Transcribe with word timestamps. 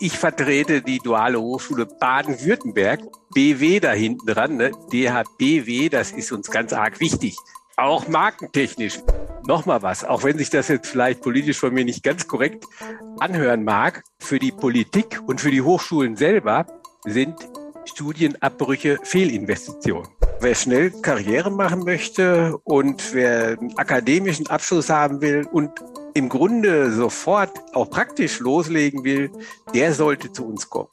Ich 0.00 0.16
vertrete 0.16 0.80
die 0.80 0.98
Duale 0.98 1.40
Hochschule 1.40 1.84
Baden-Württemberg. 1.86 3.00
BW 3.34 3.80
da 3.80 3.90
hinten 3.90 4.26
dran, 4.26 4.56
ne? 4.56 4.70
DHBW, 4.92 5.88
das 5.88 6.12
ist 6.12 6.30
uns 6.30 6.50
ganz 6.52 6.72
arg 6.72 7.00
wichtig. 7.00 7.36
Auch 7.76 8.06
markentechnisch. 8.06 9.00
Nochmal 9.44 9.82
was, 9.82 10.04
auch 10.04 10.22
wenn 10.22 10.38
sich 10.38 10.50
das 10.50 10.68
jetzt 10.68 10.88
vielleicht 10.88 11.20
politisch 11.20 11.58
von 11.58 11.74
mir 11.74 11.84
nicht 11.84 12.04
ganz 12.04 12.28
korrekt 12.28 12.64
anhören 13.18 13.64
mag, 13.64 14.04
für 14.20 14.38
die 14.38 14.52
Politik 14.52 15.20
und 15.26 15.40
für 15.40 15.50
die 15.50 15.62
Hochschulen 15.62 16.16
selber 16.16 16.66
sind 17.04 17.34
Studienabbrüche 17.84 18.98
Fehlinvestitionen. 19.02 20.08
Wer 20.40 20.54
schnell 20.54 20.92
Karriere 21.02 21.50
machen 21.50 21.80
möchte 21.80 22.56
und 22.58 23.14
wer 23.14 23.58
einen 23.58 23.76
akademischen 23.76 24.46
Abschluss 24.46 24.90
haben 24.90 25.20
will 25.20 25.44
und 25.50 25.72
im 26.18 26.28
Grunde 26.28 26.90
sofort 26.90 27.52
auch 27.74 27.88
praktisch 27.88 28.40
loslegen 28.40 29.04
will, 29.04 29.30
der 29.72 29.94
sollte 29.94 30.32
zu 30.32 30.44
uns 30.44 30.68
kommen. 30.68 30.88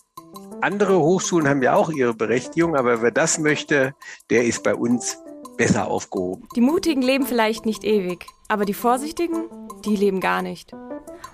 Andere 0.61 0.99
Hochschulen 0.99 1.49
haben 1.49 1.63
ja 1.63 1.75
auch 1.75 1.89
ihre 1.89 2.13
Berechtigung, 2.13 2.75
aber 2.75 3.01
wer 3.01 3.09
das 3.09 3.39
möchte, 3.39 3.95
der 4.29 4.45
ist 4.45 4.61
bei 4.61 4.75
uns 4.75 5.17
besser 5.57 5.87
aufgehoben. 5.87 6.47
Die 6.55 6.61
Mutigen 6.61 7.01
leben 7.01 7.25
vielleicht 7.25 7.65
nicht 7.65 7.83
ewig, 7.83 8.27
aber 8.49 8.65
die 8.65 8.75
Vorsichtigen, 8.75 9.45
die 9.83 9.95
leben 9.95 10.19
gar 10.19 10.43
nicht. 10.43 10.73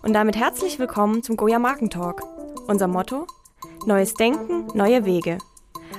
Und 0.03 0.13
damit 0.13 0.37
herzlich 0.37 0.79
willkommen 0.79 1.21
zum 1.21 1.35
Goya 1.35 1.59
Markentalk. 1.59 2.23
Unser 2.67 2.87
Motto? 2.87 3.27
Neues 3.85 4.13
Denken, 4.13 4.67
neue 4.73 5.05
Wege. 5.05 5.37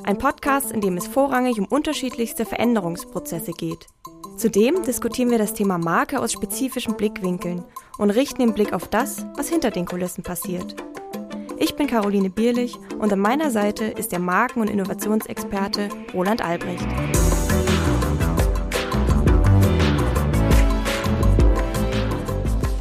Ein 0.05 0.17
Podcast, 0.17 0.73
in 0.73 0.81
dem 0.81 0.97
es 0.97 1.07
vorrangig 1.07 1.59
um 1.59 1.67
unterschiedlichste 1.67 2.47
Veränderungsprozesse 2.47 3.53
geht. 3.53 3.87
Zudem 4.37 4.83
diskutieren 4.83 5.31
wir 5.31 5.39
das 5.39 5.53
Thema 5.53 5.79
Marke 5.79 6.19
aus 6.19 6.33
spezifischen 6.33 6.97
Blickwinkeln 6.97 7.65
und 7.99 8.11
richten 8.11 8.41
den 8.41 8.55
Blick 8.55 8.73
auf 8.73 8.89
das, 8.89 9.27
was 9.37 9.49
hinter 9.49 9.71
den 9.71 9.87
Kulissen 9.87 10.25
passiert. 10.25 10.75
Ich 11.59 11.77
bin 11.77 11.87
Caroline 11.87 12.31
Bierlich 12.31 12.77
und 12.99 13.13
an 13.13 13.19
meiner 13.19 13.51
Seite 13.51 13.85
ist 13.85 14.11
der 14.11 14.19
Marken- 14.19 14.63
und 14.63 14.71
Innovationsexperte 14.71 15.89
Roland 16.15 16.43
Albrecht. 16.43 16.87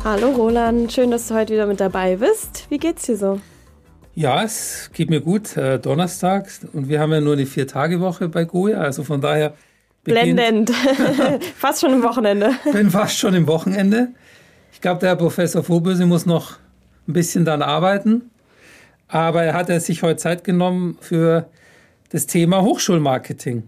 Hallo 0.03 0.31
Roland, 0.31 0.91
schön, 0.91 1.11
dass 1.11 1.27
du 1.27 1.35
heute 1.35 1.53
wieder 1.53 1.67
mit 1.67 1.79
dabei 1.79 2.15
bist. 2.15 2.65
Wie 2.69 2.79
geht's 2.79 3.05
dir 3.05 3.17
so? 3.17 3.39
Ja, 4.15 4.43
es 4.43 4.89
geht 4.93 5.09
mir 5.09 5.21
gut. 5.21 5.55
Äh, 5.57 5.79
Donnerstag 5.79 6.49
und 6.73 6.89
wir 6.89 6.99
haben 6.99 7.11
ja 7.11 7.21
nur 7.21 7.33
eine 7.33 7.45
Vier-Tage-Woche 7.45 8.29
bei 8.29 8.45
Goya, 8.45 8.79
also 8.79 9.03
von 9.03 9.21
daher. 9.21 9.53
Blendend. 10.03 10.71
fast 11.57 11.81
schon 11.81 11.93
im 11.93 12.03
Wochenende. 12.03 12.55
Bin 12.71 12.89
fast 12.89 13.17
schon 13.17 13.33
im 13.33 13.47
Wochenende. 13.47 14.09
Ich 14.73 14.81
glaube, 14.81 14.99
der 14.99 15.09
Herr 15.09 15.15
Professor 15.15 15.63
Vorböse 15.63 16.05
muss 16.05 16.25
noch 16.25 16.57
ein 17.07 17.13
bisschen 17.13 17.45
dann 17.45 17.61
arbeiten. 17.61 18.31
Aber 19.07 19.43
er 19.43 19.53
hat 19.53 19.69
ja 19.69 19.79
sich 19.79 20.03
heute 20.03 20.17
Zeit 20.17 20.43
genommen 20.43 20.97
für 21.01 21.49
das 22.09 22.25
Thema 22.25 22.61
Hochschulmarketing. 22.61 23.63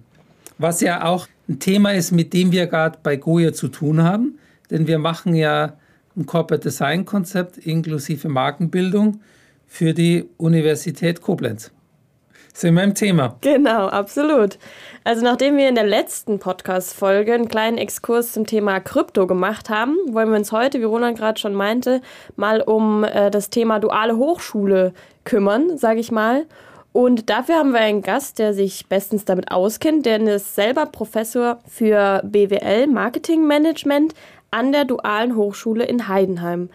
Was 0.58 0.82
ja 0.82 1.06
auch 1.06 1.28
ein 1.48 1.60
Thema 1.60 1.94
ist, 1.94 2.12
mit 2.12 2.34
dem 2.34 2.52
wir 2.52 2.68
gerade 2.68 2.98
bei 3.04 3.16
Goya 3.16 3.54
zu 3.54 3.68
tun 3.68 4.04
haben. 4.04 4.40
Denn 4.72 4.88
wir 4.88 4.98
machen 4.98 5.36
ja 5.36 5.78
ein 6.16 6.26
Corporate 6.26 6.64
Design 6.64 7.06
Konzept 7.06 7.58
inklusive 7.58 8.30
Markenbildung 8.30 9.22
für 9.68 9.94
die 9.94 10.26
Universität 10.38 11.22
Koblenz. 11.22 11.72
Sind 12.54 12.76
wir 12.76 12.84
im 12.84 12.94
Thema? 12.94 13.36
Genau, 13.42 13.88
absolut. 13.88 14.60
Also 15.04 15.24
nachdem 15.24 15.58
wir 15.58 15.68
in 15.68 15.76
der 15.76 15.86
letzten 15.86 16.38
Podcast-Folge 16.38 17.34
einen 17.34 17.48
kleinen 17.48 17.80
Exkurs 17.80 18.32
zum 18.32 18.46
Thema 18.46 18.80
Krypto 18.80 19.26
gemacht 19.26 19.72
haben, 19.72 19.98
wollen 20.12 20.30
wir 20.30 20.38
uns 20.38 20.52
heute, 20.52 20.80
wie 20.80 20.86
Roland 20.86 21.18
gerade 21.18 21.40
schon 21.40 21.56
meinte, 21.56 22.02
mal 22.36 22.62
um 22.62 23.04
äh, 23.04 23.32
das 23.32 23.50
Thema 23.50 23.80
duale 23.80 24.18
Hochschule 24.18 24.94
kümmern, 25.24 25.80
sage 25.80 26.00
ich 26.00 26.12
mal. 26.12 26.46
Und 26.92 27.32
dafür 27.32 27.56
haben 27.56 27.72
wir 27.72 27.80
einen 27.80 28.04
Gast, 28.04 28.38
der 28.38 28.54
sich 28.54 28.88
bestens 28.88 29.26
damit 29.26 29.52
auskennt, 29.52 30.06
der 30.06 30.22
ist 30.22 30.54
selber 30.54 30.86
Professor 30.86 31.58
für 31.68 32.22
BWL 32.24 32.86
Marketing 32.86 33.48
Management 33.48 34.14
an 34.52 34.72
der 34.72 34.86
Dualen 34.86 35.36
Hochschule 35.36 35.86
in 35.86 36.08
Heidenheim. 36.08 36.70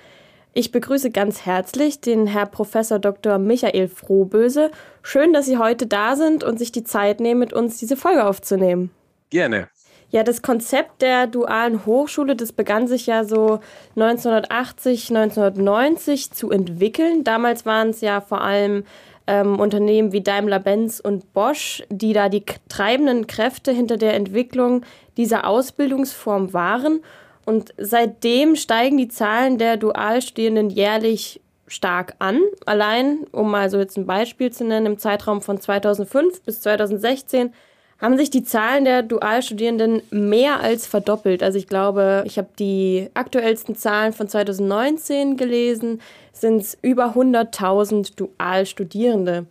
Ich 0.55 0.73
begrüße 0.73 1.11
ganz 1.11 1.45
herzlich 1.45 2.01
den 2.01 2.27
Herr 2.27 2.47
Professor 2.47 2.99
Dr. 2.99 3.39
Michael 3.39 3.89
Frohböse. 3.89 4.71
Schön, 5.03 5.33
dass 5.33 5.47
Sie 5.47 5.59
heute 5.59 5.87
da 5.87 6.17
sind 6.17 6.43
und 6.43 6.59
sich 6.59 6.73
die 6.73 6.85
Zeit 6.85 7.21
nehmen, 7.21 7.41
mit 7.41 7.53
uns 7.53 7.79
diese 7.79 7.97
Folge 7.97 8.27
aufzunehmen. 8.27 8.91
Gerne. 9.31 9.69
Ja, 10.11 10.23
das 10.23 10.41
Konzept 10.41 11.03
der 11.03 11.27
dualen 11.27 11.85
Hochschule, 11.85 12.35
das 12.35 12.53
begann 12.53 12.89
sich 12.89 13.07
ja 13.07 13.25
so 13.25 13.61
1980, 13.97 15.11
1990 15.11 16.31
zu 16.31 16.51
entwickeln. 16.51 17.25
Damals 17.25 17.67
waren 17.67 17.91
es 17.91 18.01
ja 18.01 18.23
vor 18.23 18.41
allem 18.41 18.85
ähm, 19.27 19.61
Unternehmen 19.61 20.13
wie 20.13 20.23
Daimler-Benz 20.23 20.99
und 21.01 21.35
Bosch, 21.35 21.83
die 21.91 22.15
da 22.15 22.31
die 22.31 22.45
treibenden 22.71 23.27
Kräfte 23.27 23.71
hinter 23.71 23.99
der 23.99 24.15
Entwicklung 24.15 24.83
dieser 25.19 25.47
Ausbildungsform 25.47 26.55
waren. 26.55 27.01
Und 27.49 27.73
seitdem 27.79 28.57
steigen 28.57 28.99
die 28.99 29.09
Zahlen 29.09 29.57
der 29.57 29.79
Dualstudierenden 29.79 30.69
jährlich 30.69 31.41
stark 31.67 32.15
an. 32.19 32.43
Allein, 32.67 33.27
um 33.33 33.51
mal 33.51 33.71
so 33.71 33.79
jetzt 33.79 33.97
ein 33.97 34.05
Beispiel 34.05 34.53
zu 34.53 34.67
nennen, 34.67 34.85
im 34.85 34.99
Zeitraum 34.99 35.41
von 35.41 35.59
2005 35.59 36.43
bis 36.43 36.61
2016 36.61 37.55
haben 38.03 38.19
sich 38.19 38.29
die 38.29 38.43
Zahlen 38.43 38.85
der 38.85 39.03
Dualstudierenden 39.03 40.03
mehr 40.11 40.61
als 40.61 40.87
verdoppelt. 40.87 41.43
Also 41.43 41.57
ich 41.57 41.67
glaube, 41.67 42.23
ich 42.27 42.37
habe 42.37 42.49
die 42.59 43.09
aktuellsten 43.15 43.75
Zahlen 43.77 44.13
von 44.13 44.29
2019 44.29 45.39
gelesen, 45.39 46.03
sind 46.35 46.59
es 46.59 46.77
über 46.83 47.15
100.000 47.15 48.15
Dualstudierende. 48.15 49.47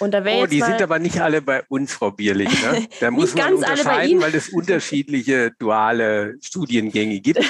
Und 0.00 0.12
da 0.12 0.24
oh, 0.24 0.46
die 0.46 0.60
sind 0.60 0.82
aber 0.82 0.98
nicht 0.98 1.20
alle 1.20 1.40
bei 1.42 1.62
uns, 1.68 1.92
Frau 1.92 2.10
Bierlich. 2.10 2.50
Ne? 2.62 2.86
Da 3.00 3.10
muss 3.10 3.34
man 3.34 3.54
unterscheiden, 3.54 4.20
weil 4.20 4.34
es 4.34 4.48
unterschiedliche 4.48 5.52
duale 5.58 6.34
Studiengänge 6.40 7.20
gibt. 7.20 7.40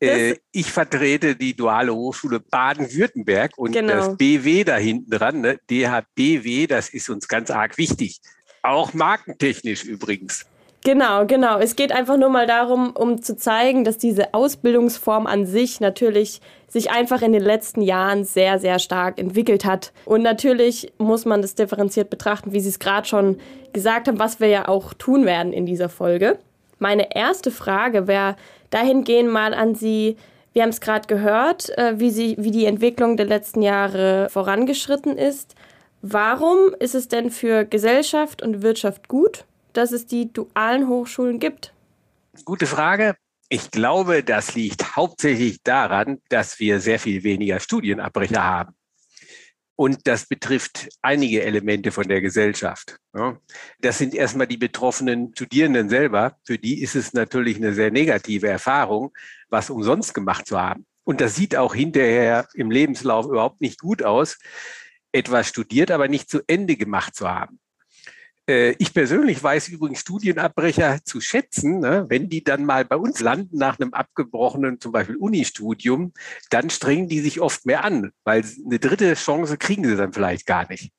äh, 0.00 0.36
ich 0.52 0.70
vertrete 0.70 1.36
die 1.36 1.54
duale 1.54 1.94
Hochschule 1.94 2.40
Baden-Württemberg 2.40 3.52
und 3.56 3.72
genau. 3.72 3.94
das 3.94 4.16
BW 4.16 4.64
da 4.64 4.76
hinten 4.76 5.10
dran, 5.10 5.40
ne? 5.40 5.58
DHBW, 5.70 6.66
das 6.66 6.88
ist 6.88 7.08
uns 7.08 7.28
ganz 7.28 7.50
arg 7.50 7.78
wichtig. 7.78 8.20
Auch 8.62 8.94
markentechnisch 8.94 9.84
übrigens. 9.84 10.46
Genau, 10.84 11.26
genau. 11.26 11.58
Es 11.58 11.74
geht 11.74 11.90
einfach 11.90 12.16
nur 12.16 12.28
mal 12.28 12.46
darum, 12.46 12.92
um 12.92 13.20
zu 13.20 13.36
zeigen, 13.36 13.82
dass 13.82 13.98
diese 13.98 14.34
Ausbildungsform 14.34 15.26
an 15.26 15.44
sich 15.44 15.80
natürlich 15.80 16.40
sich 16.68 16.90
einfach 16.90 17.22
in 17.22 17.32
den 17.32 17.42
letzten 17.42 17.80
Jahren 17.80 18.24
sehr, 18.24 18.58
sehr 18.58 18.78
stark 18.78 19.18
entwickelt 19.18 19.64
hat. 19.64 19.92
Und 20.04 20.22
natürlich 20.22 20.92
muss 20.98 21.24
man 21.24 21.42
das 21.42 21.54
differenziert 21.54 22.10
betrachten, 22.10 22.52
wie 22.52 22.60
Sie 22.60 22.68
es 22.68 22.78
gerade 22.78 23.06
schon 23.06 23.38
gesagt 23.72 24.08
haben, 24.08 24.18
was 24.18 24.40
wir 24.40 24.48
ja 24.48 24.68
auch 24.68 24.94
tun 24.94 25.24
werden 25.24 25.52
in 25.52 25.66
dieser 25.66 25.88
Folge. 25.88 26.38
Meine 26.78 27.14
erste 27.14 27.50
Frage 27.50 28.06
wäre 28.06 28.36
dahingehend 28.70 29.30
mal 29.30 29.54
an 29.54 29.74
Sie, 29.74 30.16
wir 30.52 30.62
haben 30.62 30.70
es 30.70 30.80
gerade 30.80 31.06
gehört, 31.06 31.68
äh, 31.76 32.00
wie, 32.00 32.10
Sie, 32.10 32.34
wie 32.38 32.50
die 32.50 32.64
Entwicklung 32.64 33.18
der 33.18 33.26
letzten 33.26 33.60
Jahre 33.60 34.28
vorangeschritten 34.30 35.18
ist. 35.18 35.54
Warum 36.00 36.74
ist 36.78 36.94
es 36.94 37.08
denn 37.08 37.30
für 37.30 37.66
Gesellschaft 37.66 38.40
und 38.40 38.62
Wirtschaft 38.62 39.08
gut, 39.08 39.44
dass 39.74 39.92
es 39.92 40.06
die 40.06 40.32
dualen 40.32 40.88
Hochschulen 40.88 41.40
gibt? 41.40 41.74
Gute 42.46 42.64
Frage. 42.66 43.16
Ich 43.48 43.70
glaube, 43.70 44.24
das 44.24 44.54
liegt 44.54 44.96
hauptsächlich 44.96 45.62
daran, 45.62 46.20
dass 46.28 46.58
wir 46.58 46.80
sehr 46.80 46.98
viel 46.98 47.22
weniger 47.22 47.60
Studienabbrecher 47.60 48.42
haben. 48.42 48.74
Und 49.76 50.06
das 50.06 50.26
betrifft 50.26 50.88
einige 51.02 51.42
Elemente 51.42 51.92
von 51.92 52.08
der 52.08 52.22
Gesellschaft. 52.22 52.98
Das 53.78 53.98
sind 53.98 54.14
erstmal 54.14 54.46
die 54.46 54.56
betroffenen 54.56 55.32
Studierenden 55.34 55.90
selber. 55.90 56.38
Für 56.44 56.58
die 56.58 56.80
ist 56.82 56.96
es 56.96 57.12
natürlich 57.12 57.58
eine 57.58 57.74
sehr 57.74 57.90
negative 57.90 58.48
Erfahrung, 58.48 59.12
was 59.50 59.68
umsonst 59.68 60.14
gemacht 60.14 60.46
zu 60.46 60.58
haben. 60.58 60.86
Und 61.04 61.20
das 61.20 61.36
sieht 61.36 61.54
auch 61.56 61.74
hinterher 61.74 62.48
im 62.54 62.70
Lebenslauf 62.70 63.26
überhaupt 63.26 63.60
nicht 63.60 63.78
gut 63.78 64.02
aus, 64.02 64.38
etwas 65.12 65.46
studiert, 65.46 65.90
aber 65.90 66.08
nicht 66.08 66.30
zu 66.30 66.40
Ende 66.46 66.76
gemacht 66.76 67.14
zu 67.14 67.28
haben. 67.28 67.60
Äh, 68.48 68.74
ich 68.78 68.94
persönlich 68.94 69.42
weiß 69.42 69.68
übrigens 69.68 70.00
Studienabbrecher 70.00 71.00
zu 71.04 71.20
schätzen, 71.20 71.80
ne? 71.80 72.06
wenn 72.08 72.28
die 72.28 72.44
dann 72.44 72.64
mal 72.64 72.84
bei 72.84 72.96
uns 72.96 73.20
landen 73.20 73.58
nach 73.58 73.78
einem 73.78 73.92
abgebrochenen, 73.92 74.80
zum 74.80 74.92
Beispiel 74.92 75.16
Unistudium, 75.16 76.12
dann 76.50 76.70
strengen 76.70 77.08
die 77.08 77.20
sich 77.20 77.40
oft 77.40 77.66
mehr 77.66 77.84
an, 77.84 78.12
weil 78.24 78.44
eine 78.64 78.78
dritte 78.78 79.14
Chance 79.14 79.56
kriegen 79.58 79.84
sie 79.84 79.96
dann 79.96 80.12
vielleicht 80.12 80.46
gar 80.46 80.68
nicht. 80.68 80.92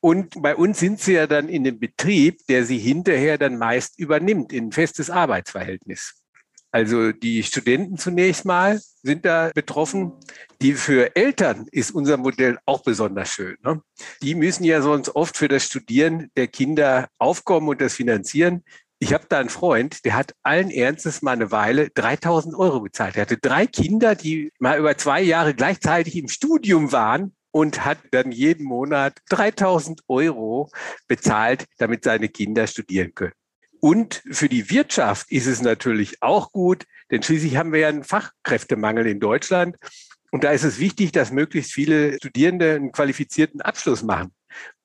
Und 0.00 0.40
bei 0.42 0.54
uns 0.54 0.78
sind 0.78 1.00
sie 1.00 1.14
ja 1.14 1.26
dann 1.26 1.48
in 1.48 1.64
dem 1.64 1.80
Betrieb, 1.80 2.46
der 2.46 2.64
sie 2.64 2.78
hinterher 2.78 3.36
dann 3.36 3.58
meist 3.58 3.98
übernimmt 3.98 4.52
in 4.52 4.68
ein 4.68 4.72
festes 4.72 5.10
Arbeitsverhältnis. 5.10 6.22
Also 6.70 7.12
die 7.12 7.42
Studenten 7.42 7.96
zunächst 7.96 8.44
mal 8.44 8.80
sind 9.02 9.24
da 9.24 9.50
betroffen. 9.54 10.12
Die 10.60 10.74
für 10.74 11.16
Eltern 11.16 11.66
ist 11.72 11.92
unser 11.92 12.16
Modell 12.18 12.58
auch 12.66 12.82
besonders 12.82 13.30
schön. 13.30 13.56
Ne? 13.62 13.80
Die 14.22 14.34
müssen 14.34 14.64
ja 14.64 14.82
sonst 14.82 15.14
oft 15.16 15.36
für 15.36 15.48
das 15.48 15.64
Studieren 15.64 16.30
der 16.36 16.48
Kinder 16.48 17.08
aufkommen 17.18 17.68
und 17.68 17.80
das 17.80 17.94
finanzieren. 17.94 18.64
Ich 19.00 19.14
habe 19.14 19.26
da 19.28 19.38
einen 19.38 19.48
Freund, 19.48 20.04
der 20.04 20.16
hat 20.16 20.34
allen 20.42 20.70
Ernstes 20.70 21.22
mal 21.22 21.32
eine 21.32 21.52
Weile 21.52 21.88
3000 21.90 22.56
Euro 22.56 22.80
bezahlt. 22.80 23.16
Er 23.16 23.22
hatte 23.22 23.38
drei 23.38 23.66
Kinder, 23.66 24.16
die 24.16 24.52
mal 24.58 24.78
über 24.78 24.96
zwei 24.98 25.22
Jahre 25.22 25.54
gleichzeitig 25.54 26.16
im 26.16 26.28
Studium 26.28 26.90
waren 26.90 27.32
und 27.52 27.84
hat 27.84 27.98
dann 28.10 28.32
jeden 28.32 28.64
Monat 28.66 29.18
3000 29.30 30.02
Euro 30.08 30.70
bezahlt, 31.06 31.64
damit 31.78 32.04
seine 32.04 32.28
Kinder 32.28 32.66
studieren 32.66 33.14
können. 33.14 33.32
Und 33.80 34.22
für 34.30 34.48
die 34.48 34.70
Wirtschaft 34.70 35.30
ist 35.30 35.46
es 35.46 35.62
natürlich 35.62 36.22
auch 36.22 36.52
gut, 36.52 36.84
denn 37.10 37.22
schließlich 37.22 37.56
haben 37.56 37.72
wir 37.72 37.80
ja 37.80 37.88
einen 37.88 38.04
Fachkräftemangel 38.04 39.06
in 39.06 39.20
Deutschland. 39.20 39.76
Und 40.30 40.44
da 40.44 40.50
ist 40.50 40.64
es 40.64 40.78
wichtig, 40.78 41.12
dass 41.12 41.30
möglichst 41.30 41.72
viele 41.72 42.14
Studierende 42.16 42.74
einen 42.74 42.92
qualifizierten 42.92 43.60
Abschluss 43.60 44.02
machen. 44.02 44.32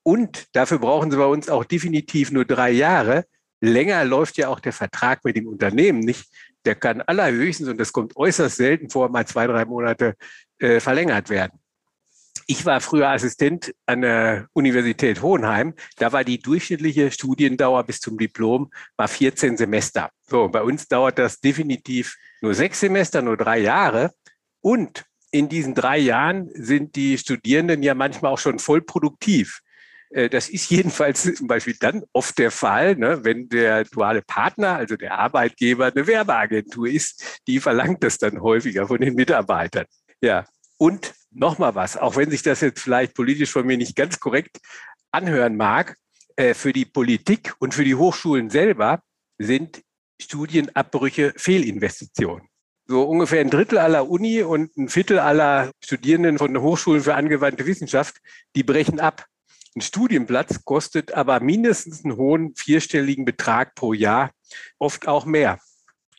Und 0.02 0.46
dafür 0.54 0.78
brauchen 0.78 1.10
sie 1.10 1.16
bei 1.16 1.26
uns 1.26 1.48
auch 1.48 1.64
definitiv 1.64 2.30
nur 2.30 2.44
drei 2.44 2.70
Jahre. 2.70 3.24
Länger 3.60 4.04
läuft 4.04 4.36
ja 4.36 4.48
auch 4.48 4.60
der 4.60 4.72
Vertrag 4.72 5.24
mit 5.24 5.36
dem 5.36 5.48
Unternehmen 5.48 6.00
nicht. 6.00 6.26
Der 6.64 6.74
kann 6.74 7.02
allerhöchstens, 7.02 7.68
und 7.68 7.78
das 7.78 7.92
kommt 7.92 8.16
äußerst 8.16 8.56
selten 8.56 8.90
vor, 8.90 9.08
mal 9.08 9.26
zwei, 9.26 9.46
drei 9.46 9.64
Monate 9.64 10.14
äh, 10.58 10.80
verlängert 10.80 11.28
werden. 11.28 11.58
Ich 12.46 12.66
war 12.66 12.80
früher 12.80 13.08
Assistent 13.08 13.74
an 13.86 14.02
der 14.02 14.48
Universität 14.52 15.22
Hohenheim. 15.22 15.74
Da 15.96 16.12
war 16.12 16.24
die 16.24 16.38
durchschnittliche 16.38 17.10
Studiendauer 17.10 17.84
bis 17.84 18.00
zum 18.00 18.18
Diplom 18.18 18.70
war 18.96 19.08
14 19.08 19.56
Semester. 19.56 20.10
So, 20.26 20.48
bei 20.48 20.62
uns 20.62 20.86
dauert 20.86 21.18
das 21.18 21.40
definitiv 21.40 22.16
nur 22.42 22.54
sechs 22.54 22.80
Semester, 22.80 23.22
nur 23.22 23.36
drei 23.36 23.58
Jahre. 23.58 24.12
Und 24.60 25.04
in 25.30 25.48
diesen 25.48 25.74
drei 25.74 25.98
Jahren 25.98 26.50
sind 26.54 26.96
die 26.96 27.18
Studierenden 27.18 27.82
ja 27.82 27.94
manchmal 27.94 28.32
auch 28.32 28.38
schon 28.38 28.58
voll 28.58 28.82
produktiv. 28.82 29.60
Äh, 30.10 30.28
das 30.28 30.48
ist 30.48 30.70
jedenfalls 30.70 31.22
zum 31.34 31.46
Beispiel 31.46 31.76
dann 31.78 32.04
oft 32.12 32.38
der 32.38 32.50
Fall, 32.50 32.96
ne, 32.96 33.24
wenn 33.24 33.48
der 33.48 33.84
duale 33.84 34.22
Partner, 34.22 34.76
also 34.76 34.96
der 34.96 35.18
Arbeitgeber, 35.18 35.86
eine 35.86 36.06
Werbeagentur 36.06 36.88
ist, 36.88 37.40
die 37.46 37.60
verlangt 37.60 38.02
das 38.04 38.18
dann 38.18 38.40
häufiger 38.40 38.86
von 38.86 39.00
den 39.00 39.14
Mitarbeitern. 39.14 39.86
Ja, 40.20 40.46
und 40.78 41.12
nochmal 41.34 41.74
was, 41.74 41.96
auch 41.96 42.16
wenn 42.16 42.30
sich 42.30 42.42
das 42.42 42.60
jetzt 42.60 42.80
vielleicht 42.80 43.14
politisch 43.14 43.50
von 43.50 43.66
mir 43.66 43.76
nicht 43.76 43.96
ganz 43.96 44.20
korrekt 44.20 44.60
anhören 45.10 45.56
mag, 45.56 45.96
äh, 46.36 46.54
für 46.54 46.72
die 46.72 46.84
Politik 46.84 47.54
und 47.58 47.74
für 47.74 47.84
die 47.84 47.94
Hochschulen 47.94 48.50
selber 48.50 49.02
sind 49.38 49.82
Studienabbrüche 50.20 51.32
Fehlinvestitionen. 51.36 52.48
So 52.86 53.02
ungefähr 53.04 53.40
ein 53.40 53.50
Drittel 53.50 53.78
aller 53.78 54.08
Uni 54.08 54.42
und 54.42 54.76
ein 54.76 54.88
Viertel 54.88 55.18
aller 55.18 55.70
Studierenden 55.82 56.38
von 56.38 56.52
den 56.52 56.62
Hochschulen 56.62 57.02
für 57.02 57.14
angewandte 57.14 57.66
Wissenschaft, 57.66 58.16
die 58.54 58.62
brechen 58.62 59.00
ab. 59.00 59.26
Ein 59.74 59.80
Studienplatz 59.80 60.64
kostet 60.64 61.12
aber 61.12 61.40
mindestens 61.40 62.04
einen 62.04 62.16
hohen 62.16 62.54
vierstelligen 62.54 63.24
Betrag 63.24 63.74
pro 63.74 63.92
Jahr, 63.92 64.30
oft 64.78 65.08
auch 65.08 65.24
mehr. 65.24 65.58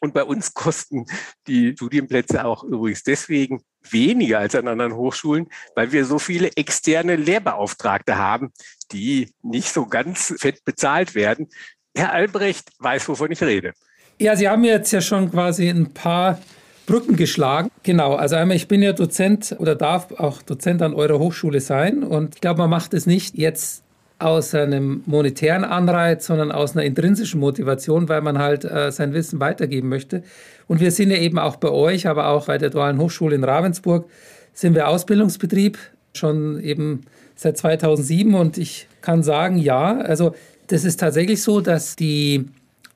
Und 0.05 0.13
bei 0.13 0.23
uns 0.23 0.53
kosten 0.53 1.07
die 1.47 1.71
Studienplätze 1.71 2.45
auch 2.45 2.63
übrigens 2.63 3.01
deswegen 3.01 3.63
weniger 3.89 4.37
als 4.37 4.53
an 4.53 4.67
anderen 4.67 4.93
Hochschulen, 4.93 5.47
weil 5.73 5.91
wir 5.91 6.05
so 6.05 6.19
viele 6.19 6.51
externe 6.55 7.15
Lehrbeauftragte 7.15 8.19
haben, 8.19 8.51
die 8.91 9.31
nicht 9.41 9.73
so 9.73 9.87
ganz 9.87 10.35
fett 10.37 10.63
bezahlt 10.63 11.15
werden. 11.15 11.49
Herr 11.97 12.13
Albrecht 12.13 12.69
weiß, 12.77 13.09
wovon 13.09 13.31
ich 13.31 13.41
rede. 13.41 13.73
Ja, 14.19 14.35
Sie 14.35 14.47
haben 14.47 14.63
jetzt 14.63 14.91
ja 14.91 15.01
schon 15.01 15.31
quasi 15.31 15.69
ein 15.69 15.91
paar 15.91 16.39
Brücken 16.85 17.15
geschlagen. 17.15 17.71
Genau, 17.81 18.13
also 18.13 18.35
einmal, 18.35 18.57
ich 18.57 18.67
bin 18.67 18.83
ja 18.83 18.93
Dozent 18.93 19.55
oder 19.57 19.73
darf 19.73 20.11
auch 20.11 20.43
Dozent 20.43 20.83
an 20.83 20.93
eurer 20.93 21.17
Hochschule 21.17 21.61
sein 21.61 22.03
und 22.03 22.35
ich 22.35 22.41
glaube, 22.41 22.59
man 22.59 22.69
macht 22.69 22.93
es 22.93 23.07
nicht 23.07 23.35
jetzt 23.39 23.84
aus 24.17 24.56
einem 24.56 25.03
monetären 25.06 25.63
Anreiz, 25.63 26.25
sondern 26.25 26.51
aus 26.51 26.75
einer 26.75 26.85
intrinsischen 26.85 27.39
Motivation, 27.39 28.07
weil 28.07 28.21
man 28.21 28.39
halt 28.39 28.63
äh, 28.63 28.91
sein 28.91 29.13
Wissen 29.13 29.39
weitergeben 29.39 29.89
möchte. 29.89 30.23
Und 30.67 30.79
wir 30.79 30.91
sind 30.91 31.12
ja 31.12 31.17
eben 31.17 31.38
auch 31.38 31.57
bei 31.57 31.69
euch, 31.69 32.07
aber 32.07 32.27
auch 32.27 32.45
bei 32.45 32.57
der 32.57 32.69
Dualen 32.69 32.97
Hochschule 32.97 33.35
in 33.35 33.44
Ravensburg, 33.44 34.09
sind 34.53 34.73
wir 34.73 34.88
Ausbildungsbetrieb, 34.88 35.77
schon 36.13 36.59
eben 36.62 37.01
seit 37.35 37.57
2007. 37.57 38.33
Und 38.35 38.57
ich 38.57 38.88
kann 39.01 39.21
sagen, 39.21 39.57
ja, 39.57 39.97
also 40.00 40.33
das 40.67 40.85
ist 40.85 41.00
tatsächlich 41.00 41.44
so, 41.44 41.59
dass 41.59 41.95
die 41.95 42.45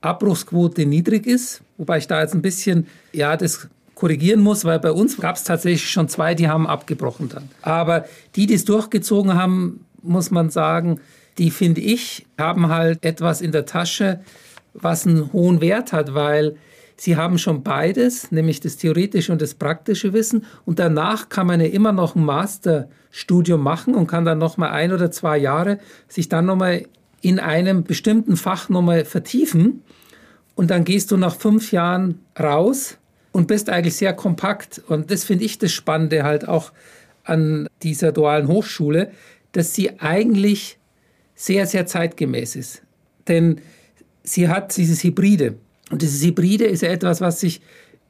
Abbruchsquote 0.02 0.86
niedrig 0.86 1.28
ist, 1.28 1.62
wobei 1.78 1.98
ich 1.98 2.08
da 2.08 2.22
jetzt 2.22 2.34
ein 2.34 2.42
bisschen, 2.42 2.88
ja, 3.12 3.36
das 3.36 3.68
korrigieren 3.94 4.40
muss, 4.40 4.64
weil 4.64 4.80
bei 4.80 4.92
uns 4.94 5.18
gab 5.18 5.36
es 5.36 5.44
tatsächlich 5.44 5.90
schon 5.90 6.08
zwei, 6.08 6.34
die 6.34 6.48
haben 6.48 6.66
abgebrochen 6.68 7.28
dann. 7.28 7.50
Aber 7.62 8.06
die, 8.38 8.48
die 8.48 8.54
es 8.54 8.64
durchgezogen 8.64 9.34
haben, 9.34 9.86
muss 10.02 10.32
man 10.32 10.50
sagen, 10.50 11.00
die 11.38 11.52
finde 11.52 11.82
ich, 11.82 12.26
haben 12.38 12.68
halt 12.68 13.04
etwas 13.04 13.42
in 13.42 13.52
der 13.52 13.66
Tasche, 13.66 14.20
was 14.74 15.08
einen 15.08 15.32
hohen 15.34 15.62
Wert 15.62 15.94
hat, 15.94 16.14
weil 16.14 16.56
sie 16.98 17.16
haben 17.16 17.38
schon 17.38 17.64
beides, 17.64 18.32
nämlich 18.32 18.60
das 18.60 18.78
theoretische 18.78 19.32
und 19.32 19.42
das 19.42 19.54
praktische 19.54 20.14
Wissen. 20.14 20.46
Und 20.66 20.80
danach 20.80 21.30
kann 21.30 21.48
man 21.48 21.62
ja 21.62 21.68
immer 21.68 21.92
noch 21.92 22.16
ein 22.16 22.26
Masterstudium 22.26 23.62
machen 23.62 23.96
und 23.96 24.08
kann 24.08 24.26
dann 24.26 24.38
noch 24.38 24.58
mal 24.58 24.70
ein 24.70 24.92
oder 24.92 25.12
zwei 25.12 25.38
Jahre 25.38 25.80
sich 26.08 26.30
dann 26.30 26.46
noch 26.46 26.58
mal 26.58 26.86
in 27.22 27.40
einem 27.40 27.84
bestimmten 27.84 28.38
Fach 28.38 28.70
noch 28.70 28.82
mal 28.82 29.06
vertiefen. 29.06 29.84
Und 30.56 30.72
dann 30.72 30.84
gehst 30.84 31.12
du 31.12 31.18
nach 31.18 31.36
fünf 31.36 31.72
Jahren 31.72 32.20
raus 32.38 32.98
und 33.32 33.48
bist 33.48 33.70
eigentlich 33.70 33.96
sehr 33.96 34.14
kompakt. 34.14 34.82
Und 34.88 35.12
das 35.12 35.24
finde 35.24 35.46
ich 35.46 35.58
das 35.58 35.72
Spannende 35.72 36.24
halt 36.24 36.48
auch 36.48 36.72
an 37.24 37.68
dieser 37.84 38.12
dualen 38.12 38.48
Hochschule, 38.48 39.12
dass 39.52 39.74
sie 39.74 40.00
eigentlich 40.00 40.78
sehr, 41.36 41.66
sehr 41.66 41.86
zeitgemäß 41.86 42.56
ist. 42.56 42.82
Denn 43.28 43.62
sie 44.24 44.50
hat 44.50 44.76
dieses 44.78 45.04
Hybride. 45.04 45.56
Und 45.92 46.02
dieses 46.02 46.24
Hybride 46.24 46.66
ist 46.66 46.82
ja 46.82 46.90
etwas, 46.90 47.22
was 47.22 47.40
sich 47.40 47.62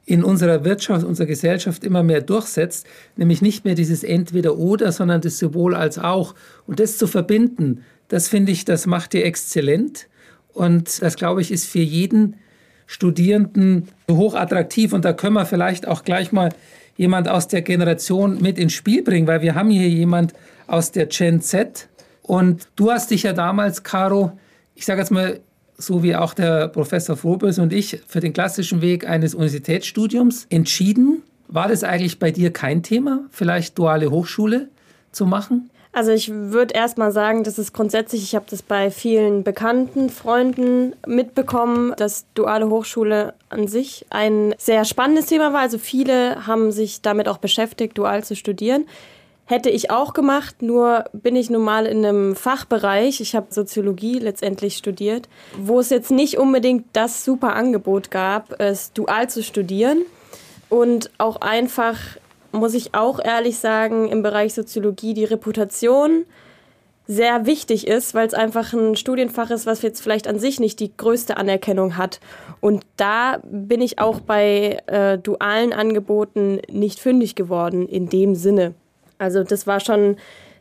in 0.06 0.24
unserer 0.24 0.64
Wirtschaft, 0.64 1.04
unserer 1.04 1.26
Gesellschaft 1.26 1.84
immer 1.84 2.02
mehr 2.02 2.20
durchsetzt, 2.20 2.86
nämlich 3.16 3.42
nicht 3.42 3.64
mehr 3.64 3.74
dieses 3.74 4.02
Entweder-Oder, 4.02 4.92
sondern 4.92 5.20
das 5.20 5.38
sowohl 5.38 5.74
als 5.74 5.98
auch. 5.98 6.34
Und 6.66 6.80
das 6.80 6.98
zu 6.98 7.06
verbinden, 7.06 7.84
das 8.08 8.26
finde 8.26 8.50
ich, 8.50 8.64
das 8.64 8.86
macht 8.86 9.14
ihr 9.14 9.24
exzellent. 9.24 10.08
Und 10.52 11.00
das, 11.00 11.14
glaube 11.16 11.42
ich, 11.42 11.52
ist 11.52 11.66
für 11.66 11.78
jeden 11.78 12.36
Studierenden 12.86 13.88
hoch 14.10 14.34
attraktiv. 14.34 14.92
Und 14.92 15.04
da 15.04 15.12
können 15.12 15.34
wir 15.34 15.46
vielleicht 15.46 15.86
auch 15.86 16.02
gleich 16.02 16.32
mal 16.32 16.50
jemand 16.96 17.28
aus 17.28 17.46
der 17.46 17.62
Generation 17.62 18.42
mit 18.42 18.58
ins 18.58 18.72
Spiel 18.72 19.04
bringen, 19.04 19.28
weil 19.28 19.42
wir 19.42 19.54
haben 19.54 19.70
hier 19.70 19.88
jemand 19.88 20.34
aus 20.70 20.92
der 20.92 21.06
Gen 21.06 21.40
Z. 21.40 21.88
Und 22.22 22.68
du 22.76 22.90
hast 22.90 23.10
dich 23.10 23.24
ja 23.24 23.32
damals, 23.32 23.82
Caro, 23.82 24.32
ich 24.74 24.86
sage 24.86 25.00
jetzt 25.00 25.10
mal, 25.10 25.40
so 25.76 26.02
wie 26.02 26.14
auch 26.14 26.34
der 26.34 26.68
Professor 26.68 27.16
Frohbös 27.16 27.58
und 27.58 27.72
ich, 27.72 28.00
für 28.06 28.20
den 28.20 28.32
klassischen 28.32 28.82
Weg 28.82 29.08
eines 29.08 29.34
Universitätsstudiums 29.34 30.46
entschieden. 30.50 31.22
War 31.48 31.68
das 31.68 31.82
eigentlich 31.82 32.18
bei 32.18 32.30
dir 32.30 32.52
kein 32.52 32.82
Thema, 32.82 33.24
vielleicht 33.30 33.78
duale 33.78 34.10
Hochschule 34.10 34.68
zu 35.10 35.26
machen? 35.26 35.70
Also 35.92 36.12
ich 36.12 36.30
würde 36.30 36.74
erst 36.74 36.98
mal 36.98 37.10
sagen, 37.10 37.42
dass 37.42 37.58
es 37.58 37.72
grundsätzlich, 37.72 38.22
ich 38.22 38.36
habe 38.36 38.46
das 38.48 38.62
bei 38.62 38.92
vielen 38.92 39.42
bekannten 39.42 40.08
Freunden 40.08 40.94
mitbekommen, 41.04 41.94
dass 41.96 42.26
duale 42.34 42.70
Hochschule 42.70 43.34
an 43.48 43.66
sich 43.66 44.06
ein 44.10 44.54
sehr 44.56 44.84
spannendes 44.84 45.26
Thema 45.26 45.52
war. 45.52 45.60
Also 45.60 45.78
viele 45.78 46.46
haben 46.46 46.70
sich 46.70 47.02
damit 47.02 47.26
auch 47.26 47.38
beschäftigt, 47.38 47.98
dual 47.98 48.22
zu 48.22 48.36
studieren. 48.36 48.84
Hätte 49.50 49.68
ich 49.68 49.90
auch 49.90 50.12
gemacht, 50.12 50.62
nur 50.62 51.06
bin 51.12 51.34
ich 51.34 51.50
nun 51.50 51.64
mal 51.64 51.84
in 51.84 52.06
einem 52.06 52.36
Fachbereich, 52.36 53.20
ich 53.20 53.34
habe 53.34 53.48
Soziologie 53.50 54.20
letztendlich 54.20 54.76
studiert, 54.76 55.28
wo 55.58 55.80
es 55.80 55.90
jetzt 55.90 56.12
nicht 56.12 56.38
unbedingt 56.38 56.84
das 56.92 57.24
super 57.24 57.56
Angebot 57.56 58.12
gab, 58.12 58.60
es 58.60 58.92
dual 58.92 59.28
zu 59.28 59.42
studieren. 59.42 60.02
Und 60.68 61.10
auch 61.18 61.40
einfach, 61.40 61.98
muss 62.52 62.74
ich 62.74 62.94
auch 62.94 63.18
ehrlich 63.18 63.58
sagen, 63.58 64.08
im 64.08 64.22
Bereich 64.22 64.54
Soziologie 64.54 65.14
die 65.14 65.24
Reputation 65.24 66.26
sehr 67.08 67.44
wichtig 67.44 67.88
ist, 67.88 68.14
weil 68.14 68.28
es 68.28 68.34
einfach 68.34 68.72
ein 68.72 68.94
Studienfach 68.94 69.50
ist, 69.50 69.66
was 69.66 69.82
jetzt 69.82 70.00
vielleicht 70.00 70.28
an 70.28 70.38
sich 70.38 70.60
nicht 70.60 70.78
die 70.78 70.96
größte 70.96 71.36
Anerkennung 71.36 71.96
hat. 71.96 72.20
Und 72.60 72.84
da 72.96 73.40
bin 73.42 73.80
ich 73.80 73.98
auch 73.98 74.20
bei 74.20 74.78
äh, 74.86 75.18
dualen 75.18 75.72
Angeboten 75.72 76.60
nicht 76.70 77.00
fündig 77.00 77.34
geworden 77.34 77.88
in 77.88 78.08
dem 78.08 78.36
Sinne. 78.36 78.74
Also 79.20 79.44
das 79.44 79.66
war 79.66 79.80
schon 79.80 80.16